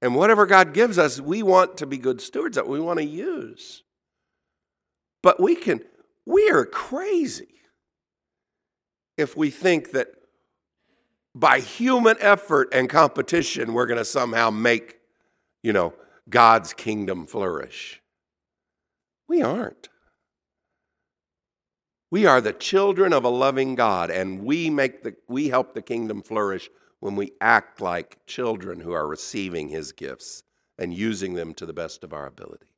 And 0.01 0.15
whatever 0.15 0.45
God 0.45 0.74
gives 0.74 0.98
us, 0.98 1.21
we 1.21 1.43
want 1.43 1.77
to 1.77 1.86
be 1.86 1.98
good 1.98 2.19
stewards 2.19 2.55
that 2.57 2.67
we 2.67 2.81
want 2.81 3.00
to 3.00 3.05
use. 3.05 3.83
But 5.24 5.39
we 5.39 5.55
can, 5.55 5.79
we 6.25 6.50
are 6.50 6.65
crazy 6.65 7.48
if 9.17 9.38
we 9.38 9.50
think 9.50 9.91
that 9.91 10.09
by 11.33 11.62
human 11.62 12.17
effort 12.19 12.67
and 12.74 12.89
competition, 12.89 13.74
we're 13.74 13.88
going 13.88 13.98
to 13.98 14.03
somehow 14.03 14.50
make, 14.50 14.98
you 15.63 15.71
know, 15.71 15.93
God's 16.29 16.74
kingdom 16.74 17.25
flourish. 17.25 18.01
We 19.29 19.43
aren't. 19.43 19.88
We 22.12 22.25
are 22.25 22.41
the 22.41 22.51
children 22.51 23.13
of 23.13 23.24
a 23.24 23.29
loving 23.29 23.75
God, 23.75 24.09
and 24.09 24.43
we 24.43 24.71
make 24.71 25.03
the 25.03 25.15
we 25.27 25.50
help 25.50 25.74
the 25.74 25.83
kingdom 25.83 26.24
flourish 26.24 26.69
when 27.00 27.15
we 27.15 27.33
act 27.39 27.79
like 27.79 28.25
children 28.25 28.79
who 28.79 28.91
are 28.91 29.07
receiving 29.07 29.69
his 29.69 29.91
gifts 29.91 30.43
and 30.79 30.93
using 30.93 31.36
them 31.36 31.53
to 31.53 31.67
the 31.67 31.74
best 31.74 32.03
of 32.03 32.12
our 32.12 32.25
ability. 32.25 32.74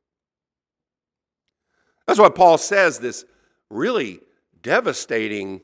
That's 2.06 2.20
why 2.20 2.30
Paul 2.30 2.58
says 2.58 3.00
this 3.00 3.24
really 3.70 4.20
devastating, 4.62 5.62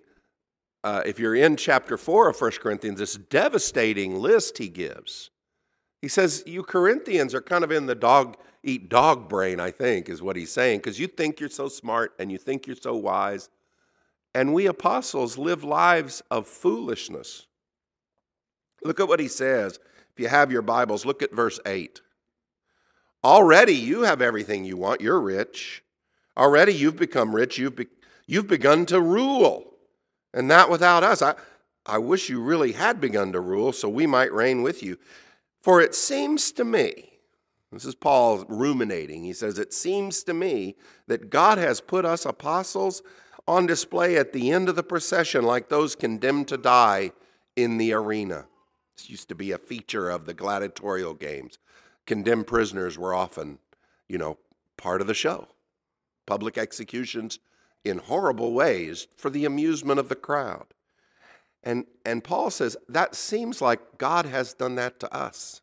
uh, 0.85 1.03
if 1.05 1.19
you're 1.19 1.35
in 1.35 1.57
chapter 1.57 1.97
4 1.97 2.29
of 2.29 2.39
1 2.39 2.51
Corinthians, 2.61 2.99
this 2.99 3.15
devastating 3.15 4.19
list 4.19 4.57
he 4.57 4.69
gives. 4.69 5.29
He 6.01 6.07
says, 6.07 6.43
You 6.47 6.63
Corinthians 6.63 7.33
are 7.33 7.41
kind 7.41 7.65
of 7.65 7.71
in 7.71 7.85
the 7.85 7.95
dog 7.95 8.37
eat 8.67 8.89
dog 8.89 9.29
brain, 9.29 9.59
I 9.59 9.71
think, 9.71 10.09
is 10.09 10.21
what 10.21 10.35
he's 10.35 10.51
saying, 10.51 10.79
because 10.79 10.99
you 10.99 11.07
think 11.07 11.39
you're 11.39 11.49
so 11.49 11.69
smart 11.69 12.13
and 12.19 12.31
you 12.31 12.37
think 12.37 12.67
you're 12.67 12.75
so 12.75 12.95
wise. 12.95 13.49
And 14.35 14.53
we 14.53 14.67
apostles 14.67 15.37
live 15.37 15.63
lives 15.63 16.21
of 16.29 16.47
foolishness. 16.47 17.47
Look 18.83 18.99
at 18.99 19.07
what 19.07 19.19
he 19.19 19.27
says. 19.27 19.79
If 20.11 20.19
you 20.19 20.27
have 20.27 20.51
your 20.51 20.61
Bibles, 20.61 21.05
look 21.05 21.23
at 21.23 21.31
verse 21.31 21.59
8. 21.65 22.01
Already 23.23 23.73
you 23.73 24.01
have 24.03 24.21
everything 24.21 24.65
you 24.65 24.77
want. 24.77 25.01
You're 25.01 25.19
rich. 25.19 25.83
Already 26.35 26.73
you've 26.73 26.97
become 26.97 27.35
rich. 27.35 27.57
You've, 27.57 27.75
be, 27.75 27.87
you've 28.27 28.47
begun 28.47 28.85
to 28.87 29.01
rule. 29.01 29.73
And 30.33 30.47
not 30.47 30.69
without 30.69 31.03
us. 31.03 31.21
I, 31.21 31.35
I 31.85 31.97
wish 31.97 32.29
you 32.29 32.41
really 32.41 32.73
had 32.73 33.01
begun 33.01 33.31
to 33.31 33.39
rule 33.39 33.71
so 33.71 33.89
we 33.89 34.05
might 34.05 34.31
reign 34.33 34.61
with 34.61 34.83
you. 34.83 34.97
For 35.61 35.81
it 35.81 35.95
seems 35.95 36.51
to 36.53 36.63
me, 36.63 37.16
this 37.71 37.85
is 37.85 37.95
Paul 37.95 38.45
ruminating. 38.47 39.23
He 39.23 39.33
says, 39.33 39.59
It 39.59 39.73
seems 39.73 40.23
to 40.23 40.33
me 40.33 40.75
that 41.07 41.29
God 41.29 41.57
has 41.57 41.81
put 41.81 42.05
us 42.05 42.25
apostles 42.25 43.01
on 43.47 43.65
display 43.65 44.17
at 44.17 44.33
the 44.33 44.51
end 44.51 44.69
of 44.69 44.75
the 44.75 44.83
procession 44.83 45.43
like 45.43 45.69
those 45.69 45.95
condemned 45.95 46.47
to 46.49 46.57
die 46.57 47.11
in 47.55 47.77
the 47.77 47.93
arena. 47.93 48.45
This 48.95 49.09
used 49.09 49.29
to 49.29 49.35
be 49.35 49.51
a 49.51 49.57
feature 49.57 50.09
of 50.09 50.25
the 50.25 50.33
gladiatorial 50.33 51.13
games. 51.13 51.59
Condemned 52.05 52.47
prisoners 52.47 52.97
were 52.97 53.13
often, 53.13 53.59
you 54.07 54.17
know, 54.17 54.37
part 54.77 55.01
of 55.01 55.07
the 55.07 55.13
show. 55.13 55.47
Public 56.25 56.57
executions 56.57 57.39
in 57.83 57.99
horrible 57.99 58.53
ways 58.53 59.07
for 59.17 59.29
the 59.29 59.45
amusement 59.45 59.99
of 59.99 60.09
the 60.09 60.15
crowd. 60.15 60.65
And, 61.63 61.85
and 62.05 62.23
Paul 62.23 62.49
says 62.49 62.77
that 62.87 63.15
seems 63.15 63.61
like 63.61 63.97
God 63.97 64.25
has 64.25 64.53
done 64.53 64.75
that 64.75 64.99
to 65.01 65.13
us. 65.13 65.61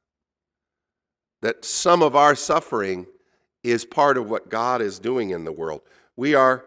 That 1.45 1.63
some 1.63 2.03
of 2.03 2.17
our 2.17 2.35
suffering 2.35 3.05
is 3.63 3.85
part 3.85 4.17
of 4.17 4.31
what 4.31 4.49
God 4.49 4.81
is 4.81 4.99
doing 4.99 5.29
in 5.29 5.45
the 5.45 5.53
world. 5.53 5.83
We 6.17 6.35
are 6.35 6.65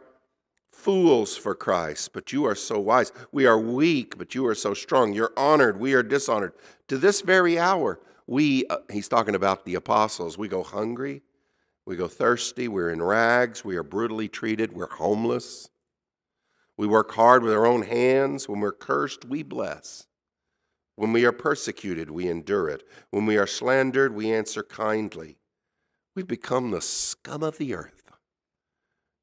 fools 0.72 1.36
for 1.36 1.56
Christ, 1.56 2.14
but 2.14 2.32
you 2.32 2.46
are 2.46 2.54
so 2.54 2.80
wise. 2.80 3.12
We 3.32 3.48
are 3.48 3.58
weak, 3.58 4.20
but 4.20 4.36
you 4.36 4.46
are 4.46 4.54
so 4.54 4.76
strong. 4.76 5.14
You're 5.14 5.34
honored, 5.36 5.80
we 5.80 5.96
are 5.96 6.04
dishonored. 6.04 6.54
To 6.90 7.00
this 7.00 7.22
very 7.22 7.58
hour, 7.58 8.00
we, 8.28 8.68
uh, 8.68 8.78
he's 8.92 9.08
talking 9.08 9.34
about 9.34 9.66
the 9.66 9.74
apostles, 9.74 10.38
we 10.38 10.48
go 10.48 10.62
hungry, 10.62 11.24
we 11.88 11.96
go 11.96 12.08
thirsty, 12.08 12.68
we're 12.68 12.92
in 12.92 13.02
rags, 13.02 13.66
we 13.66 13.78
are 13.78 13.84
brutally 13.84 14.28
treated, 14.28 14.74
we're 14.74 14.92
homeless. 14.92 15.72
We 16.78 16.86
work 16.86 17.12
hard 17.14 17.42
with 17.42 17.54
our 17.54 17.66
own 17.66 17.82
hands. 17.82 18.48
When 18.48 18.60
we're 18.60 18.74
cursed, 18.74 19.26
we 19.26 19.42
bless. 19.42 20.06
When 20.98 21.13
we 21.13 21.25
are 21.25 21.32
persecuted, 21.32 22.10
we 22.10 22.27
endure 22.27 22.68
it. 22.68 22.84
When 23.12 23.27
we 23.27 23.38
are 23.38 23.46
slandered, 23.46 24.16
we 24.16 24.34
answer 24.34 24.63
kindly. 24.63 25.38
We've 26.16 26.27
become 26.27 26.72
the 26.72 26.82
scum 26.82 27.44
of 27.44 27.60
the 27.60 27.75
earth, 27.75 28.12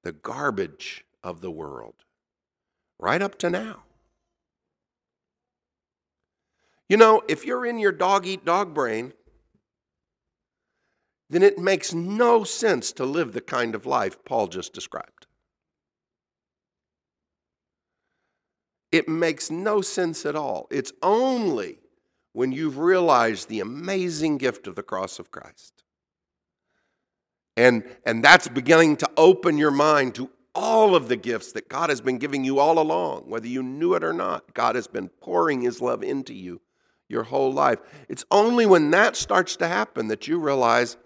the 0.05 0.13
garbage 0.13 1.05
of 1.25 1.41
the 1.41 1.51
world, 1.51 1.97
right 3.01 3.21
up 3.21 3.37
to 3.39 3.51
now. 3.51 3.83
You 6.89 6.97
know, 6.97 7.23
if 7.29 7.45
you're 7.45 7.67
in 7.67 7.81
your 7.81 7.91
dog 7.91 8.25
eat 8.25 8.45
dog 8.45 8.73
brain, 8.73 9.13
then 11.29 11.43
it 11.43 11.59
makes 11.59 11.93
no 11.93 12.45
sense 12.45 12.93
to 12.93 13.05
live 13.05 13.33
the 13.33 13.41
kind 13.41 13.75
of 13.75 13.85
life 13.85 14.25
Paul 14.25 14.47
just 14.47 14.73
described. 14.73 15.24
It 18.95 19.09
makes 19.09 19.51
no 19.51 19.81
sense 19.81 20.25
at 20.25 20.37
all. 20.37 20.69
It's 20.71 20.93
only 21.03 21.81
when 22.33 22.53
you've 22.53 22.79
realized 22.79 23.49
the 23.49 23.59
amazing 23.59 24.39
gift 24.39 24.69
of 24.69 24.77
the 24.77 24.85
cross 24.85 25.19
of 25.19 25.33
Christ. 25.33 25.83
And, 27.57 27.83
and 28.07 28.23
that's 28.23 28.47
beginning 28.47 28.99
to 28.99 29.11
open 29.17 29.59
your 29.59 29.73
mind 29.73 30.15
to 30.15 30.31
all 30.55 30.95
of 30.95 31.09
the 31.09 31.17
gifts 31.17 31.51
that 31.55 31.69
God 31.69 31.91
has 31.91 32.01
been 32.01 32.19
giving 32.19 32.45
you 32.45 32.61
all 32.61 32.79
along, 32.79 33.25
whether 33.27 33.49
you 33.49 33.65
knew 33.65 33.95
it 33.95 34.05
or 34.05 34.13
not. 34.13 34.55
God 34.55 34.77
has 34.77 34.87
been 34.87 35.09
pouring 35.09 35.63
His 35.63 35.81
love 35.81 36.05
into 36.05 36.33
you 36.33 36.61
your 37.09 37.25
whole 37.25 37.53
life. 37.53 37.81
It's 38.09 38.25
only 38.31 38.65
when 38.65 38.93
that 38.93 39.17
starts 39.17 39.57
to 39.57 39.67
happen 39.67 40.07
that 40.07 40.29
you 40.29 40.39
realize 40.39 40.97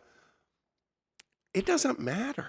it 1.55 1.65
doesn't 1.65 1.99
matter 1.99 2.49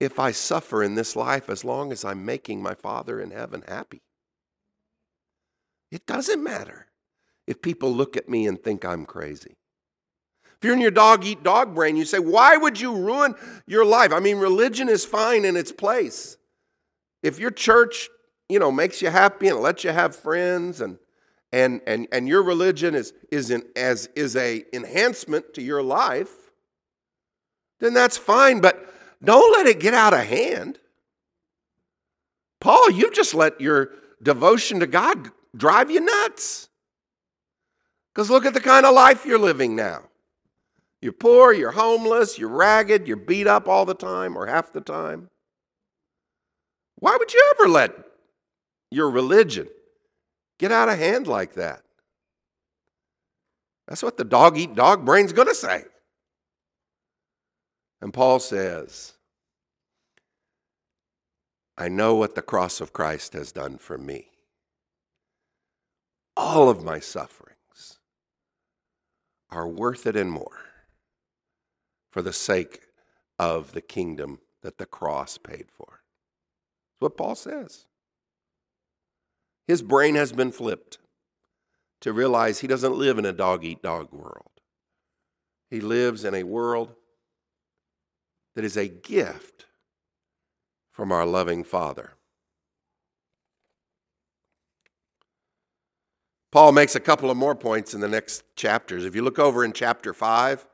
if 0.00 0.18
I 0.18 0.30
suffer 0.30 0.82
in 0.82 0.94
this 0.94 1.16
life 1.16 1.50
as 1.50 1.64
long 1.64 1.92
as 1.92 2.02
I'm 2.02 2.24
making 2.24 2.62
my 2.62 2.72
Father 2.72 3.20
in 3.20 3.30
heaven 3.30 3.62
happy. 3.68 4.00
It 5.90 6.06
doesn't 6.06 6.42
matter 6.42 6.86
if 7.46 7.62
people 7.62 7.92
look 7.92 8.16
at 8.16 8.28
me 8.28 8.46
and 8.46 8.62
think 8.62 8.84
I'm 8.84 9.06
crazy. 9.06 9.56
If 10.56 10.64
you're 10.64 10.74
in 10.74 10.80
your 10.80 10.90
dog 10.90 11.24
eat 11.24 11.42
dog 11.42 11.74
brain, 11.74 11.96
you 11.96 12.04
say, 12.04 12.18
why 12.18 12.56
would 12.56 12.80
you 12.80 12.96
ruin 12.96 13.34
your 13.66 13.84
life? 13.84 14.12
I 14.12 14.20
mean, 14.20 14.38
religion 14.38 14.88
is 14.88 15.04
fine 15.04 15.44
in 15.44 15.56
its 15.56 15.70
place. 15.70 16.38
If 17.22 17.38
your 17.38 17.50
church, 17.50 18.08
you 18.48 18.58
know, 18.58 18.72
makes 18.72 19.02
you 19.02 19.10
happy 19.10 19.48
and 19.48 19.60
lets 19.60 19.84
you 19.84 19.90
have 19.90 20.16
friends 20.16 20.80
and 20.80 20.98
and 21.52 21.80
and, 21.86 22.08
and 22.10 22.26
your 22.26 22.42
religion 22.42 22.94
is 22.94 23.12
is 23.30 23.50
an, 23.50 23.62
as 23.76 24.08
is 24.16 24.34
a 24.34 24.64
enhancement 24.72 25.54
to 25.54 25.62
your 25.62 25.82
life, 25.82 26.32
then 27.80 27.94
that's 27.94 28.16
fine, 28.16 28.60
but 28.60 28.92
don't 29.22 29.52
let 29.52 29.66
it 29.66 29.80
get 29.80 29.94
out 29.94 30.14
of 30.14 30.20
hand. 30.20 30.78
Paul, 32.60 32.90
you 32.90 33.10
just 33.10 33.34
let 33.34 33.60
your 33.60 33.90
devotion 34.22 34.80
to 34.80 34.86
God 34.86 35.30
drive 35.56 35.90
you 35.90 36.00
nuts. 36.00 36.68
Because 38.14 38.30
look 38.30 38.46
at 38.46 38.54
the 38.54 38.60
kind 38.60 38.86
of 38.86 38.94
life 38.94 39.26
you're 39.26 39.38
living 39.38 39.76
now. 39.76 40.02
You're 41.02 41.12
poor, 41.12 41.52
you're 41.52 41.72
homeless, 41.72 42.38
you're 42.38 42.48
ragged, 42.48 43.06
you're 43.06 43.16
beat 43.16 43.46
up 43.46 43.68
all 43.68 43.84
the 43.84 43.94
time 43.94 44.36
or 44.36 44.46
half 44.46 44.72
the 44.72 44.80
time. 44.80 45.28
Why 46.96 47.16
would 47.18 47.32
you 47.32 47.54
ever 47.54 47.68
let 47.68 47.92
your 48.90 49.10
religion 49.10 49.68
get 50.58 50.72
out 50.72 50.88
of 50.88 50.98
hand 50.98 51.26
like 51.26 51.54
that? 51.54 51.82
That's 53.86 54.02
what 54.02 54.16
the 54.16 54.24
dog 54.24 54.56
eat 54.56 54.74
dog 54.74 55.04
brain's 55.04 55.32
going 55.32 55.48
to 55.48 55.54
say. 55.54 55.84
And 58.00 58.12
Paul 58.12 58.40
says, 58.40 59.12
I 61.78 61.88
know 61.88 62.14
what 62.14 62.34
the 62.34 62.42
cross 62.42 62.80
of 62.80 62.92
Christ 62.92 63.34
has 63.34 63.52
done 63.52 63.78
for 63.78 63.98
me. 63.98 64.28
All 66.36 66.68
of 66.68 66.84
my 66.84 67.00
sufferings 67.00 67.98
are 69.50 69.66
worth 69.66 70.06
it 70.06 70.16
and 70.16 70.30
more 70.30 70.58
for 72.10 72.22
the 72.22 72.32
sake 72.32 72.80
of 73.38 73.72
the 73.72 73.80
kingdom 73.80 74.40
that 74.62 74.78
the 74.78 74.86
cross 74.86 75.38
paid 75.38 75.66
for. 75.70 76.00
That's 76.92 77.00
what 77.00 77.16
Paul 77.16 77.34
says. 77.34 77.86
His 79.66 79.82
brain 79.82 80.14
has 80.14 80.32
been 80.32 80.52
flipped 80.52 80.98
to 82.00 82.12
realize 82.12 82.60
he 82.60 82.66
doesn't 82.66 82.96
live 82.96 83.18
in 83.18 83.24
a 83.24 83.32
dog 83.32 83.64
eat 83.64 83.82
dog 83.82 84.12
world. 84.12 84.50
He 85.70 85.80
lives 85.80 86.24
in 86.24 86.34
a 86.34 86.44
world 86.44 86.94
that 88.54 88.64
is 88.64 88.76
a 88.76 88.88
gift 88.88 89.66
from 90.92 91.12
our 91.12 91.26
loving 91.26 91.64
Father. 91.64 92.15
Paul 96.56 96.72
makes 96.72 96.94
a 96.94 97.00
couple 97.00 97.30
of 97.30 97.36
more 97.36 97.54
points 97.54 97.92
in 97.92 98.00
the 98.00 98.08
next 98.08 98.42
chapters. 98.56 99.04
If 99.04 99.14
you 99.14 99.20
look 99.20 99.38
over 99.38 99.62
in 99.62 99.74
chapter 99.74 100.14
5, 100.14 100.66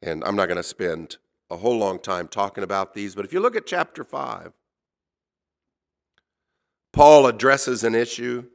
and 0.00 0.24
I'm 0.24 0.34
not 0.34 0.46
going 0.46 0.56
to 0.56 0.62
spend 0.62 1.18
a 1.50 1.58
whole 1.58 1.76
long 1.76 1.98
time 1.98 2.26
talking 2.26 2.64
about 2.64 2.94
these, 2.94 3.14
but 3.14 3.26
if 3.26 3.32
you 3.34 3.40
look 3.40 3.54
at 3.54 3.66
chapter 3.66 4.02
5, 4.02 4.54
Paul 6.94 7.26
addresses 7.26 7.84
an 7.84 7.94
issue. 7.94 8.46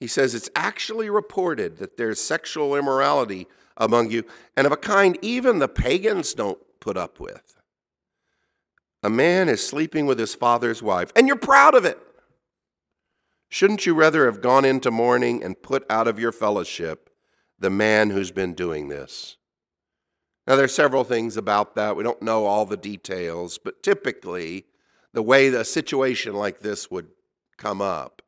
He 0.00 0.08
says 0.08 0.34
it's 0.34 0.50
actually 0.56 1.10
reported 1.10 1.76
that 1.76 1.96
there's 1.96 2.20
sexual 2.20 2.74
immorality 2.74 3.46
among 3.76 4.10
you, 4.10 4.24
and 4.56 4.66
of 4.66 4.72
a 4.72 4.76
kind 4.76 5.16
even 5.22 5.60
the 5.60 5.68
pagans 5.68 6.34
don't 6.34 6.58
put 6.80 6.96
up 6.96 7.20
with. 7.20 7.54
A 9.04 9.08
man 9.08 9.48
is 9.48 9.64
sleeping 9.64 10.06
with 10.06 10.18
his 10.18 10.34
father's 10.34 10.82
wife, 10.82 11.12
and 11.14 11.28
you're 11.28 11.36
proud 11.36 11.76
of 11.76 11.84
it. 11.84 12.00
Shouldn't 13.48 13.86
you 13.86 13.94
rather 13.94 14.26
have 14.26 14.42
gone 14.42 14.64
into 14.64 14.90
mourning 14.90 15.42
and 15.42 15.62
put 15.62 15.86
out 15.90 16.06
of 16.06 16.18
your 16.18 16.32
fellowship 16.32 17.10
the 17.58 17.70
man 17.70 18.10
who's 18.10 18.30
been 18.30 18.54
doing 18.54 18.88
this? 18.88 19.36
Now, 20.46 20.56
there 20.56 20.64
are 20.64 20.68
several 20.68 21.04
things 21.04 21.36
about 21.36 21.74
that. 21.74 21.96
We 21.96 22.04
don't 22.04 22.22
know 22.22 22.46
all 22.46 22.64
the 22.64 22.76
details, 22.76 23.58
but 23.58 23.82
typically, 23.82 24.66
the 25.12 25.22
way 25.22 25.48
a 25.48 25.64
situation 25.64 26.34
like 26.34 26.60
this 26.60 26.90
would 26.90 27.08
come 27.56 27.82
up, 27.82 28.22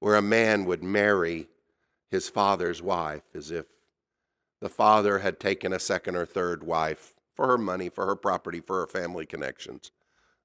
where 0.00 0.16
a 0.16 0.22
man 0.22 0.64
would 0.64 0.82
marry 0.82 1.48
his 2.10 2.28
father's 2.28 2.82
wife, 2.82 3.24
as 3.34 3.50
if 3.50 3.66
the 4.60 4.68
father 4.68 5.18
had 5.18 5.40
taken 5.40 5.72
a 5.72 5.78
second 5.78 6.16
or 6.16 6.24
third 6.24 6.62
wife 6.62 7.14
for 7.34 7.46
her 7.46 7.58
money, 7.58 7.88
for 7.88 8.06
her 8.06 8.16
property, 8.16 8.60
for 8.60 8.80
her 8.80 8.86
family 8.86 9.26
connections. 9.26 9.90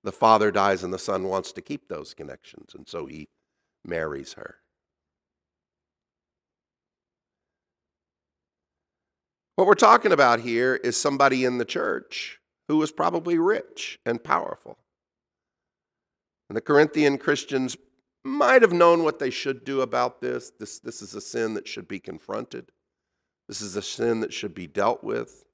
The 0.04 0.12
father 0.12 0.52
dies 0.52 0.84
and 0.84 0.94
the 0.94 1.00
son 1.00 1.26
wants 1.26 1.52
to 1.54 1.62
keep 1.62 1.88
those 1.88 2.14
connections, 2.14 2.74
and 2.76 2.88
so 2.88 3.06
he 3.06 3.30
marries 3.86 4.34
her. 4.34 4.56
What 9.56 9.68
we're 9.68 9.76
talking 9.76 10.12
about 10.12 10.40
here 10.40 10.76
is 10.76 10.98
somebody 10.98 11.46
in 11.46 11.58
the 11.58 11.66
church 11.66 12.40
who 12.68 12.78
was 12.78 12.92
probably 12.92 13.38
rich 13.38 14.00
and 14.06 14.24
powerful. 14.24 14.78
And 16.50 16.56
the 16.56 16.62
Corinthian 16.62 17.18
Christians 17.18 17.78
might 18.24 18.62
have 18.62 18.74
known 18.74 19.04
what 19.04 19.20
they 19.20 19.30
should 19.30 19.64
do 19.64 19.82
about 19.82 20.22
this. 20.22 20.52
This, 20.60 20.80
this 20.80 21.02
is 21.02 21.16
a 21.16 21.22
sin 21.22 21.54
that 21.56 21.68
should 21.68 21.88
be 21.88 22.00
confronted, 22.00 22.72
this 23.48 23.62
is 23.62 23.76
a 23.76 23.82
sin 23.82 24.22
that 24.22 24.34
should 24.34 24.56
be 24.56 24.68
dealt 24.68 25.04
with. 25.04 25.46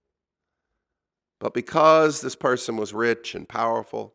But 1.40 1.54
because 1.54 2.22
this 2.22 2.36
person 2.36 2.78
was 2.78 2.94
rich 2.94 3.36
and 3.36 3.48
powerful, 3.48 4.14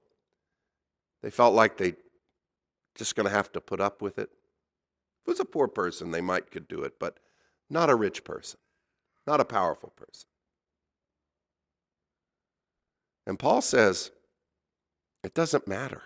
they 1.23 1.31
felt 1.31 1.54
like 1.54 1.76
they 1.76 1.95
just 2.94 3.16
going 3.16 3.26
to 3.26 3.34
have 3.34 3.52
to 3.52 3.61
put 3.61 3.80
up 3.80 4.02
with 4.02 4.18
it. 4.18 4.30
If 5.22 5.28
it 5.28 5.30
was 5.30 5.40
a 5.40 5.44
poor 5.44 5.68
person, 5.68 6.10
they 6.10 6.21
might 6.21 6.50
could 6.50 6.69
do 6.69 6.82
it, 6.82 6.99
but 6.99 7.19
not 7.71 7.90
a 7.90 7.95
rich 7.95 8.25
person, 8.25 8.58
not 9.26 9.40
a 9.40 9.45
powerful 9.45 9.90
person. 9.97 10.28
And 13.26 13.38
Paul 13.38 13.62
says, 13.62 14.10
it 15.23 15.34
doesn't 15.34 15.69
matter. 15.69 16.02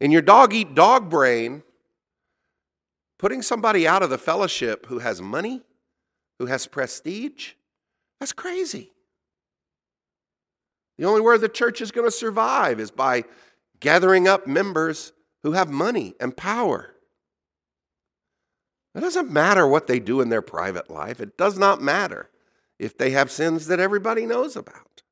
In 0.00 0.10
your 0.10 0.22
dog 0.22 0.52
eat 0.52 0.74
dog 0.74 1.08
brain, 1.08 1.62
putting 3.18 3.42
somebody 3.42 3.88
out 3.88 4.02
of 4.02 4.10
the 4.10 4.18
fellowship 4.18 4.86
who 4.86 4.98
has 4.98 5.22
money, 5.22 5.62
who 6.38 6.46
has 6.46 6.66
prestige, 6.66 7.52
that's 8.20 8.32
crazy. 8.32 8.90
The 10.98 11.06
only 11.06 11.22
way 11.22 11.38
the 11.38 11.48
church 11.48 11.80
is 11.80 11.90
going 11.90 12.06
to 12.06 12.12
survive 12.12 12.78
is 12.78 12.90
by 12.90 13.24
gathering 13.80 14.28
up 14.28 14.46
members 14.46 15.12
who 15.44 15.52
have 15.52 15.70
money 15.70 16.14
and 16.18 16.36
power. 16.36 16.96
It 18.96 19.00
doesn't 19.00 19.30
matter 19.30 19.66
what 19.66 19.86
they 19.86 20.00
do 20.00 20.20
in 20.20 20.28
their 20.28 20.42
private 20.42 20.90
life. 20.90 21.20
It 21.20 21.38
does 21.38 21.56
not 21.56 21.80
matter 21.80 22.30
if 22.78 22.98
they 22.98 23.10
have 23.10 23.30
sins 23.30 23.68
that 23.68 23.78
everybody 23.78 24.26
knows 24.26 24.56
about. 24.56 25.02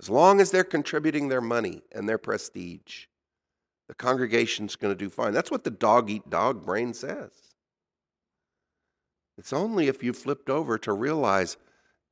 As 0.00 0.08
long 0.08 0.40
as 0.40 0.50
they're 0.50 0.64
contributing 0.64 1.28
their 1.28 1.40
money 1.42 1.82
and 1.92 2.08
their 2.08 2.18
prestige, 2.18 3.06
the 3.88 3.94
congregation's 3.94 4.76
going 4.76 4.92
to 4.96 4.98
do 4.98 5.10
fine. 5.10 5.32
That's 5.32 5.50
what 5.50 5.64
the 5.64 5.70
dog 5.70 6.08
eat 6.08 6.30
dog 6.30 6.64
brain 6.64 6.94
says. 6.94 7.32
It's 9.36 9.52
only 9.52 9.88
if 9.88 10.02
you 10.02 10.12
flipped 10.14 10.48
over 10.48 10.78
to 10.78 10.92
realize 10.92 11.56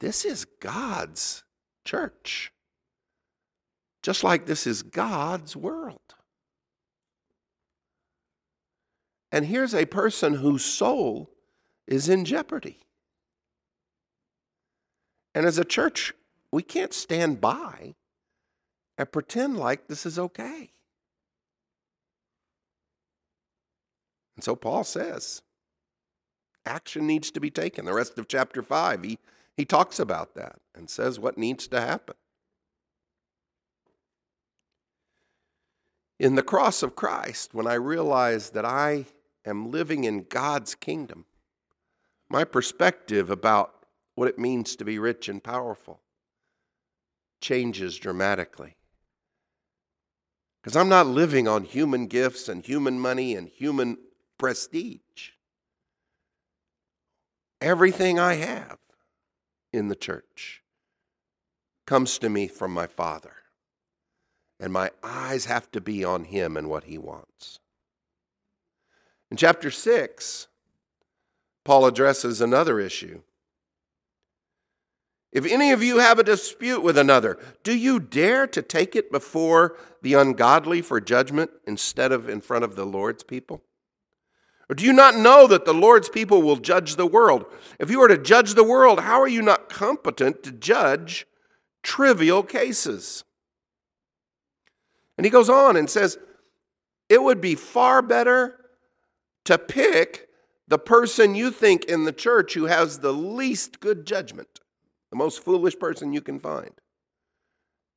this 0.00 0.24
is 0.24 0.44
God's 0.60 1.44
church 1.84 2.52
just 4.06 4.22
like 4.22 4.46
this 4.46 4.68
is 4.68 4.84
God's 4.84 5.56
world. 5.56 6.05
And 9.32 9.46
here's 9.46 9.74
a 9.74 9.86
person 9.86 10.34
whose 10.34 10.64
soul 10.64 11.30
is 11.86 12.08
in 12.08 12.24
jeopardy. 12.24 12.78
And 15.34 15.44
as 15.44 15.58
a 15.58 15.64
church, 15.64 16.12
we 16.52 16.62
can't 16.62 16.94
stand 16.94 17.40
by 17.40 17.94
and 18.96 19.12
pretend 19.12 19.58
like 19.58 19.88
this 19.88 20.06
is 20.06 20.18
okay. 20.18 20.70
And 24.36 24.44
so 24.44 24.54
Paul 24.54 24.84
says 24.84 25.42
action 26.64 27.06
needs 27.06 27.30
to 27.32 27.40
be 27.40 27.50
taken. 27.50 27.84
The 27.84 27.92
rest 27.92 28.18
of 28.18 28.28
chapter 28.28 28.62
5, 28.62 29.02
he, 29.02 29.18
he 29.56 29.64
talks 29.64 29.98
about 29.98 30.34
that 30.34 30.56
and 30.74 30.88
says 30.88 31.18
what 31.18 31.38
needs 31.38 31.68
to 31.68 31.80
happen. 31.80 32.16
in 36.18 36.34
the 36.34 36.42
cross 36.42 36.82
of 36.82 36.96
Christ, 36.96 37.52
when 37.52 37.66
I 37.66 37.74
realize 37.74 38.50
that 38.50 38.64
I 38.64 39.04
am 39.46 39.70
living 39.70 40.04
in 40.04 40.24
God's 40.24 40.74
kingdom, 40.74 41.24
my 42.28 42.44
perspective 42.44 43.30
about 43.30 43.86
what 44.14 44.28
it 44.28 44.38
means 44.38 44.76
to 44.76 44.84
be 44.84 44.98
rich 44.98 45.28
and 45.28 45.42
powerful 45.42 46.00
changes 47.40 47.96
dramatically. 47.98 48.76
Because 50.60 50.76
I'm 50.76 50.88
not 50.88 51.06
living 51.06 51.46
on 51.46 51.64
human 51.64 52.06
gifts 52.06 52.48
and 52.48 52.64
human 52.64 52.98
money 52.98 53.36
and 53.36 53.48
human 53.48 53.98
prestige. 54.38 55.30
Everything 57.60 58.18
I 58.18 58.34
have 58.34 58.78
in 59.72 59.88
the 59.88 59.94
church 59.94 60.62
comes 61.86 62.18
to 62.18 62.28
me 62.28 62.48
from 62.48 62.72
my 62.72 62.86
Father 62.86 63.32
and 64.58 64.72
my 64.72 64.90
eyes 65.02 65.44
have 65.44 65.70
to 65.72 65.80
be 65.80 66.04
on 66.04 66.24
him 66.24 66.56
and 66.56 66.68
what 66.68 66.84
he 66.84 66.98
wants. 66.98 67.60
In 69.30 69.36
chapter 69.36 69.70
6, 69.70 70.46
Paul 71.64 71.86
addresses 71.86 72.40
another 72.40 72.78
issue. 72.78 73.22
If 75.32 75.44
any 75.44 75.72
of 75.72 75.82
you 75.82 75.98
have 75.98 76.18
a 76.18 76.24
dispute 76.24 76.82
with 76.82 76.96
another, 76.96 77.38
do 77.62 77.76
you 77.76 77.98
dare 78.00 78.46
to 78.46 78.62
take 78.62 78.96
it 78.96 79.10
before 79.10 79.76
the 80.00 80.14
ungodly 80.14 80.80
for 80.80 81.00
judgment 81.00 81.50
instead 81.66 82.12
of 82.12 82.28
in 82.28 82.40
front 82.40 82.64
of 82.64 82.76
the 82.76 82.86
Lord's 82.86 83.22
people? 83.22 83.62
Or 84.68 84.74
do 84.74 84.84
you 84.84 84.92
not 84.92 85.16
know 85.16 85.46
that 85.46 85.64
the 85.64 85.74
Lord's 85.74 86.08
people 86.08 86.42
will 86.42 86.56
judge 86.56 86.96
the 86.96 87.06
world? 87.06 87.46
If 87.78 87.90
you 87.90 88.00
are 88.02 88.08
to 88.08 88.18
judge 88.18 88.54
the 88.54 88.64
world, 88.64 89.00
how 89.00 89.20
are 89.20 89.28
you 89.28 89.42
not 89.42 89.68
competent 89.68 90.42
to 90.44 90.52
judge 90.52 91.26
trivial 91.82 92.42
cases? 92.42 93.24
And 95.18 95.24
he 95.24 95.30
goes 95.30 95.48
on 95.48 95.76
and 95.76 95.88
says, 95.90 96.18
it 97.08 97.22
would 97.22 97.40
be 97.40 97.54
far 97.54 98.02
better 98.02 98.58
to 99.46 99.58
pick 99.58 100.28
the 100.68 100.78
person 100.78 101.34
you 101.34 101.50
think 101.50 101.84
in 101.84 102.04
the 102.04 102.12
church 102.12 102.54
who 102.54 102.66
has 102.66 102.98
the 102.98 103.12
least 103.12 103.80
good 103.80 104.06
judgment, 104.06 104.60
the 105.10 105.16
most 105.16 105.42
foolish 105.42 105.78
person 105.78 106.12
you 106.12 106.20
can 106.20 106.38
find, 106.38 106.72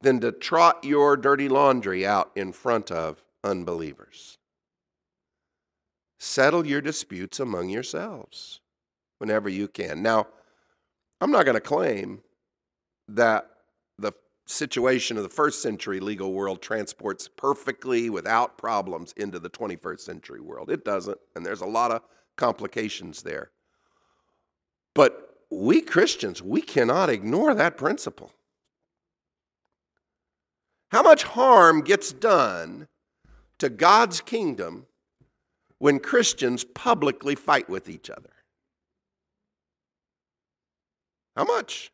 than 0.01 0.19
to 0.21 0.31
trot 0.31 0.83
your 0.83 1.17
dirty 1.17 1.49
laundry 1.49 2.05
out 2.05 2.31
in 2.35 2.51
front 2.51 2.91
of 2.91 3.23
unbelievers. 3.43 4.37
Settle 6.19 6.65
your 6.65 6.81
disputes 6.81 7.39
among 7.39 7.69
yourselves 7.69 8.59
whenever 9.17 9.49
you 9.49 9.67
can. 9.67 10.01
Now, 10.01 10.27
I'm 11.21 11.31
not 11.31 11.45
going 11.45 11.55
to 11.55 11.61
claim 11.61 12.21
that 13.07 13.49
the 13.97 14.13
situation 14.49 15.15
of 15.17 15.23
the 15.23 15.29
first 15.29 15.61
century 15.61 15.99
legal 15.99 16.33
world 16.33 16.61
transports 16.61 17.27
perfectly 17.27 18.09
without 18.09 18.57
problems 18.57 19.13
into 19.15 19.39
the 19.39 19.49
21st 19.49 19.99
century 19.99 20.41
world. 20.41 20.71
It 20.71 20.83
doesn't, 20.83 21.17
and 21.35 21.45
there's 21.45 21.61
a 21.61 21.67
lot 21.67 21.91
of 21.91 22.01
complications 22.35 23.21
there. 23.21 23.51
But 24.95 25.37
we 25.51 25.81
Christians, 25.81 26.41
we 26.41 26.61
cannot 26.61 27.09
ignore 27.09 27.53
that 27.53 27.77
principle. 27.77 28.31
How 30.91 31.03
much 31.03 31.23
harm 31.23 31.81
gets 31.81 32.11
done 32.11 32.87
to 33.59 33.69
God's 33.69 34.21
kingdom 34.21 34.87
when 35.77 35.99
Christians 35.99 36.63
publicly 36.63 37.35
fight 37.35 37.69
with 37.69 37.87
each 37.87 38.09
other? 38.09 38.31
How 41.35 41.43
much? 41.45 41.91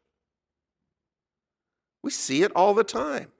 We 2.05 2.11
see 2.11 2.43
it 2.43 2.51
all 2.55 2.75
the 2.75 2.83
time. 2.83 3.31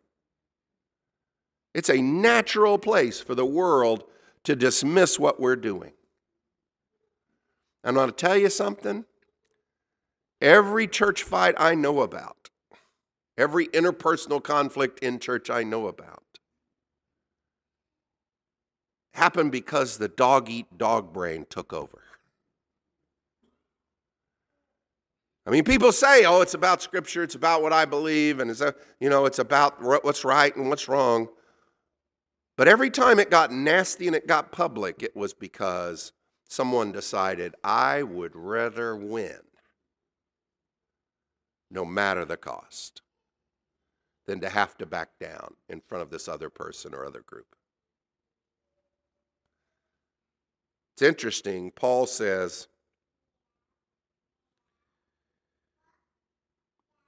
It's 1.76 1.92
a 1.92 2.02
natural 2.02 2.80
place 2.80 3.20
for 3.22 3.36
the 3.36 3.46
world 3.46 4.06
to 4.44 4.56
dismiss 4.56 5.20
what 5.20 5.40
we're 5.40 5.56
doing. 5.56 5.92
I'm 7.84 7.94
going 7.94 8.10
to 8.10 8.16
tell 8.16 8.36
you 8.36 8.50
something. 8.50 9.06
Every 10.42 10.88
church 10.88 11.22
fight 11.22 11.54
I 11.60 11.76
know 11.76 12.02
about, 12.02 12.50
every 13.38 13.68
interpersonal 13.68 14.42
conflict 14.42 14.98
in 14.98 15.20
church 15.20 15.52
I 15.52 15.62
know 15.62 15.86
about, 15.86 16.24
happened 19.14 19.52
because 19.52 20.00
the 20.00 20.08
dog 20.08 20.50
eat 20.50 20.76
dog 20.76 21.14
brain 21.14 21.46
took 21.52 21.72
over. 21.72 22.02
I 25.46 25.52
mean, 25.52 25.64
people 25.64 25.92
say, 25.92 26.26
"Oh, 26.26 26.42
it's 26.42 26.56
about 26.56 26.82
Scripture. 26.82 27.22
It's 27.22 27.36
about 27.36 27.62
what 27.62 27.72
I 27.72 27.86
believe, 27.86 28.40
and 28.40 28.50
it's 28.50 28.62
a, 28.62 28.74
you 29.00 29.10
know, 29.10 29.26
it's 29.26 29.40
about 29.40 29.82
what's 29.82 30.26
right 30.26 30.56
and 30.56 30.70
what's 30.70 30.88
wrong." 30.88 31.30
But 32.58 32.68
every 32.68 32.90
time 32.90 33.20
it 33.20 33.30
got 33.30 33.52
nasty 33.52 34.08
and 34.08 34.16
it 34.16 34.28
got 34.28 34.52
public, 34.52 35.04
it 35.04 35.16
was 35.16 35.34
because 35.34 36.14
someone 36.48 36.92
decided, 36.92 37.54
"I 37.64 38.02
would 38.02 38.36
rather 38.36 38.96
win, 38.96 39.42
no 41.70 41.86
matter 41.86 42.26
the 42.26 42.38
cost, 42.38 43.02
than 44.26 44.40
to 44.40 44.50
have 44.50 44.76
to 44.78 44.86
back 44.88 45.20
down 45.20 45.58
in 45.70 45.82
front 45.82 46.02
of 46.02 46.10
this 46.10 46.28
other 46.28 46.50
person 46.50 46.96
or 46.96 47.06
other 47.06 47.22
group." 47.22 47.56
It's 50.94 51.04
interesting. 51.04 51.72
Paul 51.72 52.08
says 52.08 52.68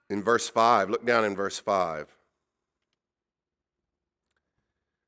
in 0.10 0.24
verse 0.24 0.50
5. 0.50 0.90
Look 0.90 1.06
down 1.06 1.26
in 1.26 1.36
verse 1.36 1.60
5. 1.60 2.08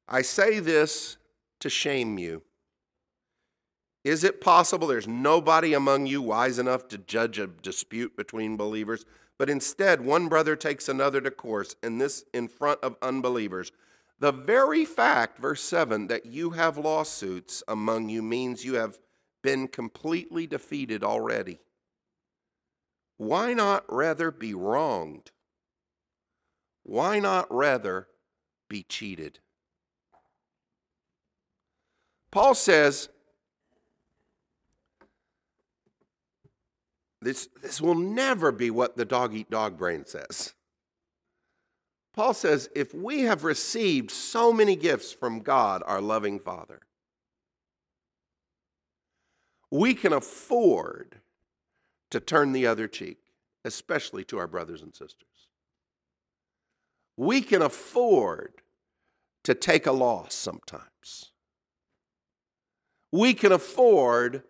I 0.08 0.22
say 0.22 0.60
this 0.60 1.18
to 1.60 1.70
shame 1.70 2.18
you. 2.18 2.42
Is 4.04 4.24
it 4.24 4.42
possible 4.42 4.88
there's 4.88 5.08
nobody 5.08 5.74
among 5.74 6.08
you 6.08 6.22
wise 6.22 6.58
enough 6.58 6.88
to 6.88 6.98
judge 6.98 7.38
a 7.38 7.48
dispute 7.48 8.16
between 8.16 8.58
believers? 8.58 9.06
But 9.38 9.50
instead, 9.50 10.02
one 10.02 10.28
brother 10.28 10.56
takes 10.56 10.90
another 10.90 11.22
to 11.22 11.32
course, 11.32 11.76
and 11.84 12.00
this 12.00 12.24
in 12.34 12.48
front 12.48 12.80
of 12.82 12.96
unbelievers. 13.02 13.72
The 14.20 14.32
very 14.32 14.84
fact, 14.84 15.38
verse 15.38 15.62
7, 15.62 16.08
that 16.08 16.26
you 16.26 16.50
have 16.52 16.78
lawsuits 16.78 17.64
among 17.68 18.10
you 18.10 18.22
means 18.22 18.66
you 18.66 18.76
have 18.76 19.00
been 19.42 19.68
completely 19.68 20.48
defeated 20.48 21.04
already. 21.04 21.60
Why 23.20 23.54
not 23.54 23.84
rather 23.90 24.32
be 24.32 24.54
wronged? 24.54 25.32
Why 26.84 27.20
not 27.20 27.54
rather 27.54 28.08
be 28.70 28.84
cheated? 28.84 29.40
Paul 32.32 32.56
says 32.56 33.10
this, 37.22 37.50
this 37.62 37.82
will 37.82 37.96
never 37.96 38.54
be 38.54 38.72
what 38.72 38.96
the 38.96 39.04
dog 39.04 39.36
eat 39.36 39.50
dog 39.50 39.78
brain 39.78 40.06
says. 40.06 40.54
Paul 42.14 42.34
says 42.34 42.70
if 42.74 42.94
we 42.94 43.24
have 43.24 43.44
received 43.44 44.12
so 44.12 44.54
many 44.54 44.78
gifts 44.78 45.12
from 45.12 45.42
God, 45.42 45.84
our 45.86 46.00
loving 46.00 46.40
Father, 46.40 46.80
we 49.70 49.94
can 49.94 50.14
afford 50.14 51.20
to 52.12 52.20
turn 52.20 52.52
the 52.52 52.68
other 52.68 52.88
cheek, 52.88 53.18
especially 53.66 54.24
to 54.26 54.38
our 54.38 54.48
brothers 54.48 54.82
and 54.82 54.94
sisters. 54.94 55.28
We 57.18 57.42
can 57.42 57.62
afford 57.62 58.54
to 59.44 59.54
take 59.54 59.86
a 59.86 59.92
loss 59.92 60.34
sometimes. 60.34 61.32
We 63.12 63.34
can 63.34 63.52
afford 63.52 64.44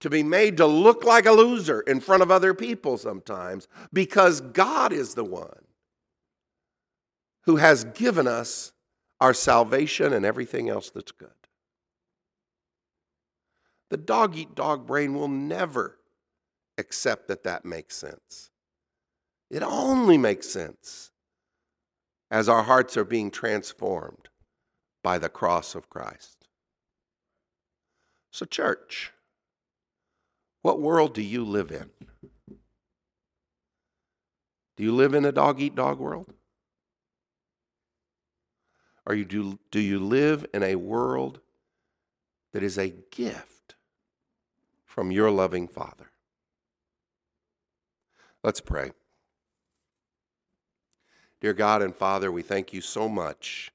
to 0.00 0.10
be 0.10 0.22
made 0.22 0.56
to 0.56 0.66
look 0.66 1.04
like 1.04 1.26
a 1.26 1.32
loser 1.32 1.80
in 1.80 2.00
front 2.00 2.22
of 2.22 2.30
other 2.30 2.54
people 2.54 2.98
sometimes 2.98 3.68
because 3.92 4.40
God 4.40 4.92
is 4.92 5.14
the 5.14 5.24
one 5.24 5.64
who 7.44 7.56
has 7.56 7.84
given 7.84 8.26
us 8.26 8.72
our 9.20 9.32
salvation 9.32 10.12
and 10.12 10.26
everything 10.26 10.68
else 10.68 10.90
that's 10.90 11.12
good. 11.12 11.30
The 13.90 13.96
dog 13.96 14.36
eat 14.36 14.54
dog 14.54 14.86
brain 14.86 15.14
will 15.14 15.28
never 15.28 15.98
accept 16.78 17.28
that 17.28 17.44
that 17.44 17.64
makes 17.64 17.96
sense. 17.96 18.50
It 19.50 19.62
only 19.62 20.16
makes 20.16 20.48
sense 20.48 21.10
as 22.30 22.48
our 22.48 22.62
hearts 22.62 22.96
are 22.96 23.04
being 23.04 23.30
transformed 23.30 24.28
by 25.02 25.18
the 25.18 25.28
cross 25.28 25.74
of 25.74 25.90
Christ. 25.90 26.48
So, 28.30 28.46
church, 28.46 29.12
what 30.62 30.80
world 30.80 31.12
do 31.12 31.20
you 31.20 31.44
live 31.44 31.70
in? 31.70 31.90
Do 34.76 34.84
you 34.84 34.92
live 34.92 35.12
in 35.12 35.26
a 35.26 35.32
dog 35.32 35.60
eat 35.60 35.74
dog 35.74 35.98
world? 35.98 36.32
Or 39.04 39.14
you 39.14 39.24
do, 39.26 39.58
do 39.70 39.80
you 39.80 39.98
live 39.98 40.46
in 40.54 40.62
a 40.62 40.76
world 40.76 41.40
that 42.52 42.62
is 42.62 42.78
a 42.78 42.94
gift 43.10 43.74
from 44.86 45.10
your 45.10 45.30
loving 45.30 45.68
Father? 45.68 46.11
Let's 48.44 48.60
pray. 48.60 48.90
Dear 51.40 51.52
God 51.52 51.82
and 51.82 51.94
Father, 51.94 52.30
we 52.30 52.42
thank 52.42 52.72
you 52.72 52.80
so 52.80 53.08
much 53.08 53.72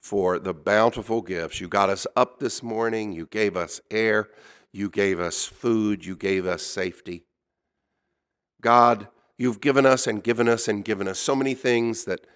for 0.00 0.38
the 0.38 0.54
bountiful 0.54 1.22
gifts. 1.22 1.60
You 1.60 1.68
got 1.68 1.90
us 1.90 2.06
up 2.16 2.38
this 2.38 2.62
morning, 2.62 3.12
you 3.12 3.26
gave 3.26 3.56
us 3.56 3.80
air, 3.90 4.28
you 4.72 4.88
gave 4.88 5.20
us 5.20 5.44
food, 5.44 6.04
you 6.04 6.16
gave 6.16 6.46
us 6.46 6.62
safety. 6.62 7.24
God, 8.60 9.08
you've 9.36 9.60
given 9.60 9.86
us 9.86 10.06
and 10.06 10.22
given 10.22 10.48
us 10.48 10.68
and 10.68 10.84
given 10.84 11.08
us 11.08 11.18
so 11.18 11.34
many 11.34 11.54
things 11.54 12.04
that 12.04 12.26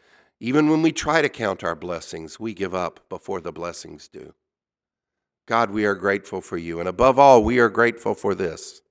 even 0.40 0.68
when 0.68 0.82
we 0.82 0.92
try 0.92 1.22
to 1.22 1.28
count 1.28 1.62
our 1.62 1.74
blessings, 1.76 2.40
we 2.40 2.52
give 2.52 2.74
up 2.74 3.08
before 3.08 3.40
the 3.40 3.52
blessings 3.52 4.08
do. 4.08 4.34
God, 5.46 5.70
we 5.70 5.84
are 5.84 5.94
grateful 5.94 6.40
for 6.40 6.56
you. 6.56 6.80
And 6.80 6.88
above 6.88 7.18
all, 7.18 7.44
we 7.44 7.58
are 7.58 7.68
grateful 7.68 8.14
for 8.14 8.34
this 8.34 8.82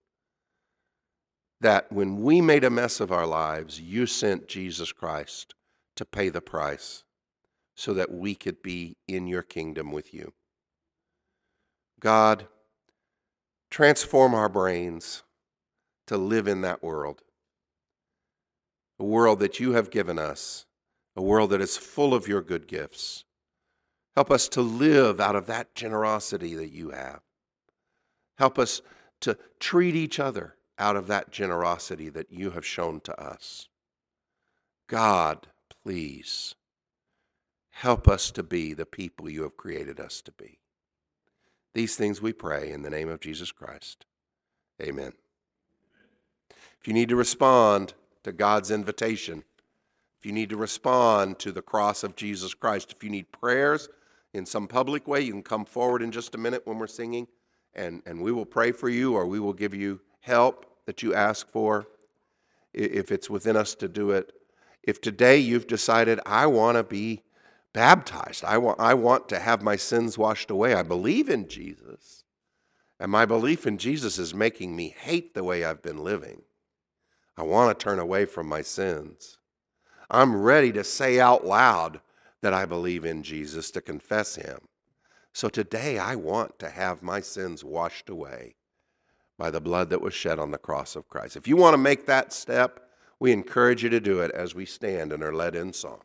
that 1.63 1.91
when 1.91 2.21
we 2.21 2.41
made 2.41 2.63
a 2.63 2.69
mess 2.69 2.99
of 2.99 3.11
our 3.11 3.25
lives, 3.25 3.79
you 3.79 4.05
sent 4.05 4.47
Jesus 4.47 4.91
Christ 4.91 5.55
to 5.95 6.05
pay 6.05 6.29
the 6.29 6.41
price 6.41 7.03
so 7.75 7.93
that 7.93 8.11
we 8.11 8.35
could 8.35 8.61
be 8.61 8.97
in 9.07 9.27
your 9.27 9.41
kingdom 9.41 9.91
with 9.91 10.13
you. 10.13 10.33
God, 11.99 12.47
transform 13.71 14.35
our 14.35 14.49
brains 14.49 15.23
to 16.07 16.17
live 16.17 16.49
in 16.49 16.61
that 16.61 16.83
world, 16.83 17.21
a 18.99 19.05
world 19.05 19.39
that 19.39 19.61
you 19.61 19.71
have 19.71 19.89
given 19.89 20.19
us, 20.19 20.65
a 21.15 21.21
world 21.21 21.51
that 21.51 21.61
is 21.61 21.77
full 21.77 22.13
of 22.13 22.27
your 22.27 22.41
good 22.41 22.67
gifts. 22.67 23.23
Help 24.15 24.29
us 24.29 24.49
to 24.49 24.61
live 24.61 25.21
out 25.21 25.37
of 25.37 25.47
that 25.47 25.73
generosity 25.75 26.55
that 26.55 26.71
you 26.71 26.89
have. 26.89 27.21
Help 28.37 28.59
us 28.59 28.81
to 29.21 29.37
treat 29.59 29.95
each 29.95 30.19
other 30.19 30.57
out 30.77 30.95
of 30.95 31.07
that 31.07 31.31
generosity 31.31 32.09
that 32.09 32.31
you 32.31 32.51
have 32.51 32.65
shown 32.65 32.99
to 33.01 33.21
us. 33.21 33.67
God, 34.87 35.47
please 35.83 36.55
help 37.69 38.07
us 38.07 38.31
to 38.31 38.43
be 38.43 38.73
the 38.73 38.85
people 38.85 39.29
you 39.29 39.43
have 39.43 39.57
created 39.57 39.99
us 39.99 40.21
to 40.21 40.31
be. 40.31 40.59
These 41.73 41.95
things 41.95 42.21
we 42.21 42.33
pray 42.33 42.71
in 42.71 42.83
the 42.83 42.89
name 42.89 43.09
of 43.09 43.19
Jesus 43.19 43.51
Christ. 43.51 44.05
Amen. 44.81 45.13
If 46.79 46.87
you 46.87 46.93
need 46.93 47.09
to 47.09 47.15
respond 47.15 47.93
to 48.23 48.31
God's 48.31 48.69
invitation, 48.69 49.43
if 50.19 50.25
you 50.25 50.31
need 50.31 50.49
to 50.49 50.57
respond 50.57 51.39
to 51.39 51.51
the 51.51 51.61
cross 51.61 52.03
of 52.03 52.15
Jesus 52.15 52.53
Christ, 52.53 52.93
if 52.95 53.03
you 53.03 53.09
need 53.09 53.31
prayers 53.31 53.89
in 54.33 54.45
some 54.45 54.67
public 54.67 55.07
way, 55.07 55.21
you 55.21 55.31
can 55.31 55.43
come 55.43 55.65
forward 55.65 56.01
in 56.01 56.11
just 56.11 56.35
a 56.35 56.37
minute 56.37 56.61
when 56.65 56.77
we're 56.77 56.87
singing, 56.87 57.27
and, 57.73 58.01
and 58.05 58.21
we 58.21 58.31
will 58.31 58.45
pray 58.45 58.71
for 58.71 58.89
you 58.89 59.15
or 59.15 59.25
we 59.25 59.39
will 59.39 59.53
give 59.53 59.73
you 59.73 59.99
help 60.23 60.65
that 60.85 61.03
you 61.03 61.13
ask 61.13 61.49
for 61.51 61.85
if 62.73 63.11
it's 63.11 63.29
within 63.29 63.55
us 63.55 63.75
to 63.75 63.87
do 63.87 64.11
it. 64.11 64.31
If 64.81 64.99
today 64.99 65.37
you've 65.37 65.67
decided, 65.67 66.19
I 66.25 66.47
want 66.47 66.77
to 66.77 66.83
be 66.83 67.23
baptized, 67.73 68.43
I 68.43 68.57
want, 68.57 68.79
I 68.79 68.93
want 68.93 69.29
to 69.29 69.39
have 69.39 69.61
my 69.61 69.75
sins 69.75 70.17
washed 70.17 70.49
away, 70.49 70.73
I 70.73 70.83
believe 70.83 71.29
in 71.29 71.47
Jesus, 71.47 72.23
and 72.99 73.11
my 73.11 73.25
belief 73.25 73.67
in 73.67 73.77
Jesus 73.77 74.17
is 74.17 74.33
making 74.33 74.75
me 74.75 74.95
hate 74.97 75.33
the 75.33 75.43
way 75.43 75.63
I've 75.63 75.81
been 75.81 76.03
living. 76.03 76.41
I 77.37 77.43
want 77.43 77.77
to 77.77 77.83
turn 77.83 77.99
away 77.99 78.25
from 78.25 78.47
my 78.47 78.61
sins. 78.61 79.37
I'm 80.09 80.41
ready 80.41 80.71
to 80.73 80.83
say 80.83 81.19
out 81.19 81.45
loud 81.45 81.99
that 82.41 82.53
I 82.53 82.65
believe 82.65 83.05
in 83.05 83.23
Jesus, 83.23 83.71
to 83.71 83.81
confess 83.81 84.35
Him. 84.35 84.59
So 85.33 85.49
today 85.49 85.97
I 85.97 86.15
want 86.15 86.59
to 86.59 86.69
have 86.69 87.01
my 87.01 87.21
sins 87.21 87.63
washed 87.63 88.09
away 88.09 88.55
by 89.43 89.51
the 89.51 89.59
blood 89.59 89.89
that 89.89 89.99
was 89.99 90.13
shed 90.13 90.39
on 90.39 90.51
the 90.51 90.57
cross 90.57 90.95
of 90.95 91.09
Christ. 91.09 91.35
If 91.35 91.49
you 91.49 91.57
want 91.57 91.73
to 91.73 91.77
make 91.77 92.05
that 92.05 92.31
step, 92.31 92.79
we 93.19 93.33
encourage 93.33 93.83
you 93.83 93.89
to 93.89 93.99
do 93.99 94.21
it 94.21 94.31
as 94.31 94.55
we 94.55 94.65
stand 94.65 95.11
and 95.11 95.21
are 95.21 95.35
led 95.35 95.53
in 95.53 95.73
song. 95.73 95.99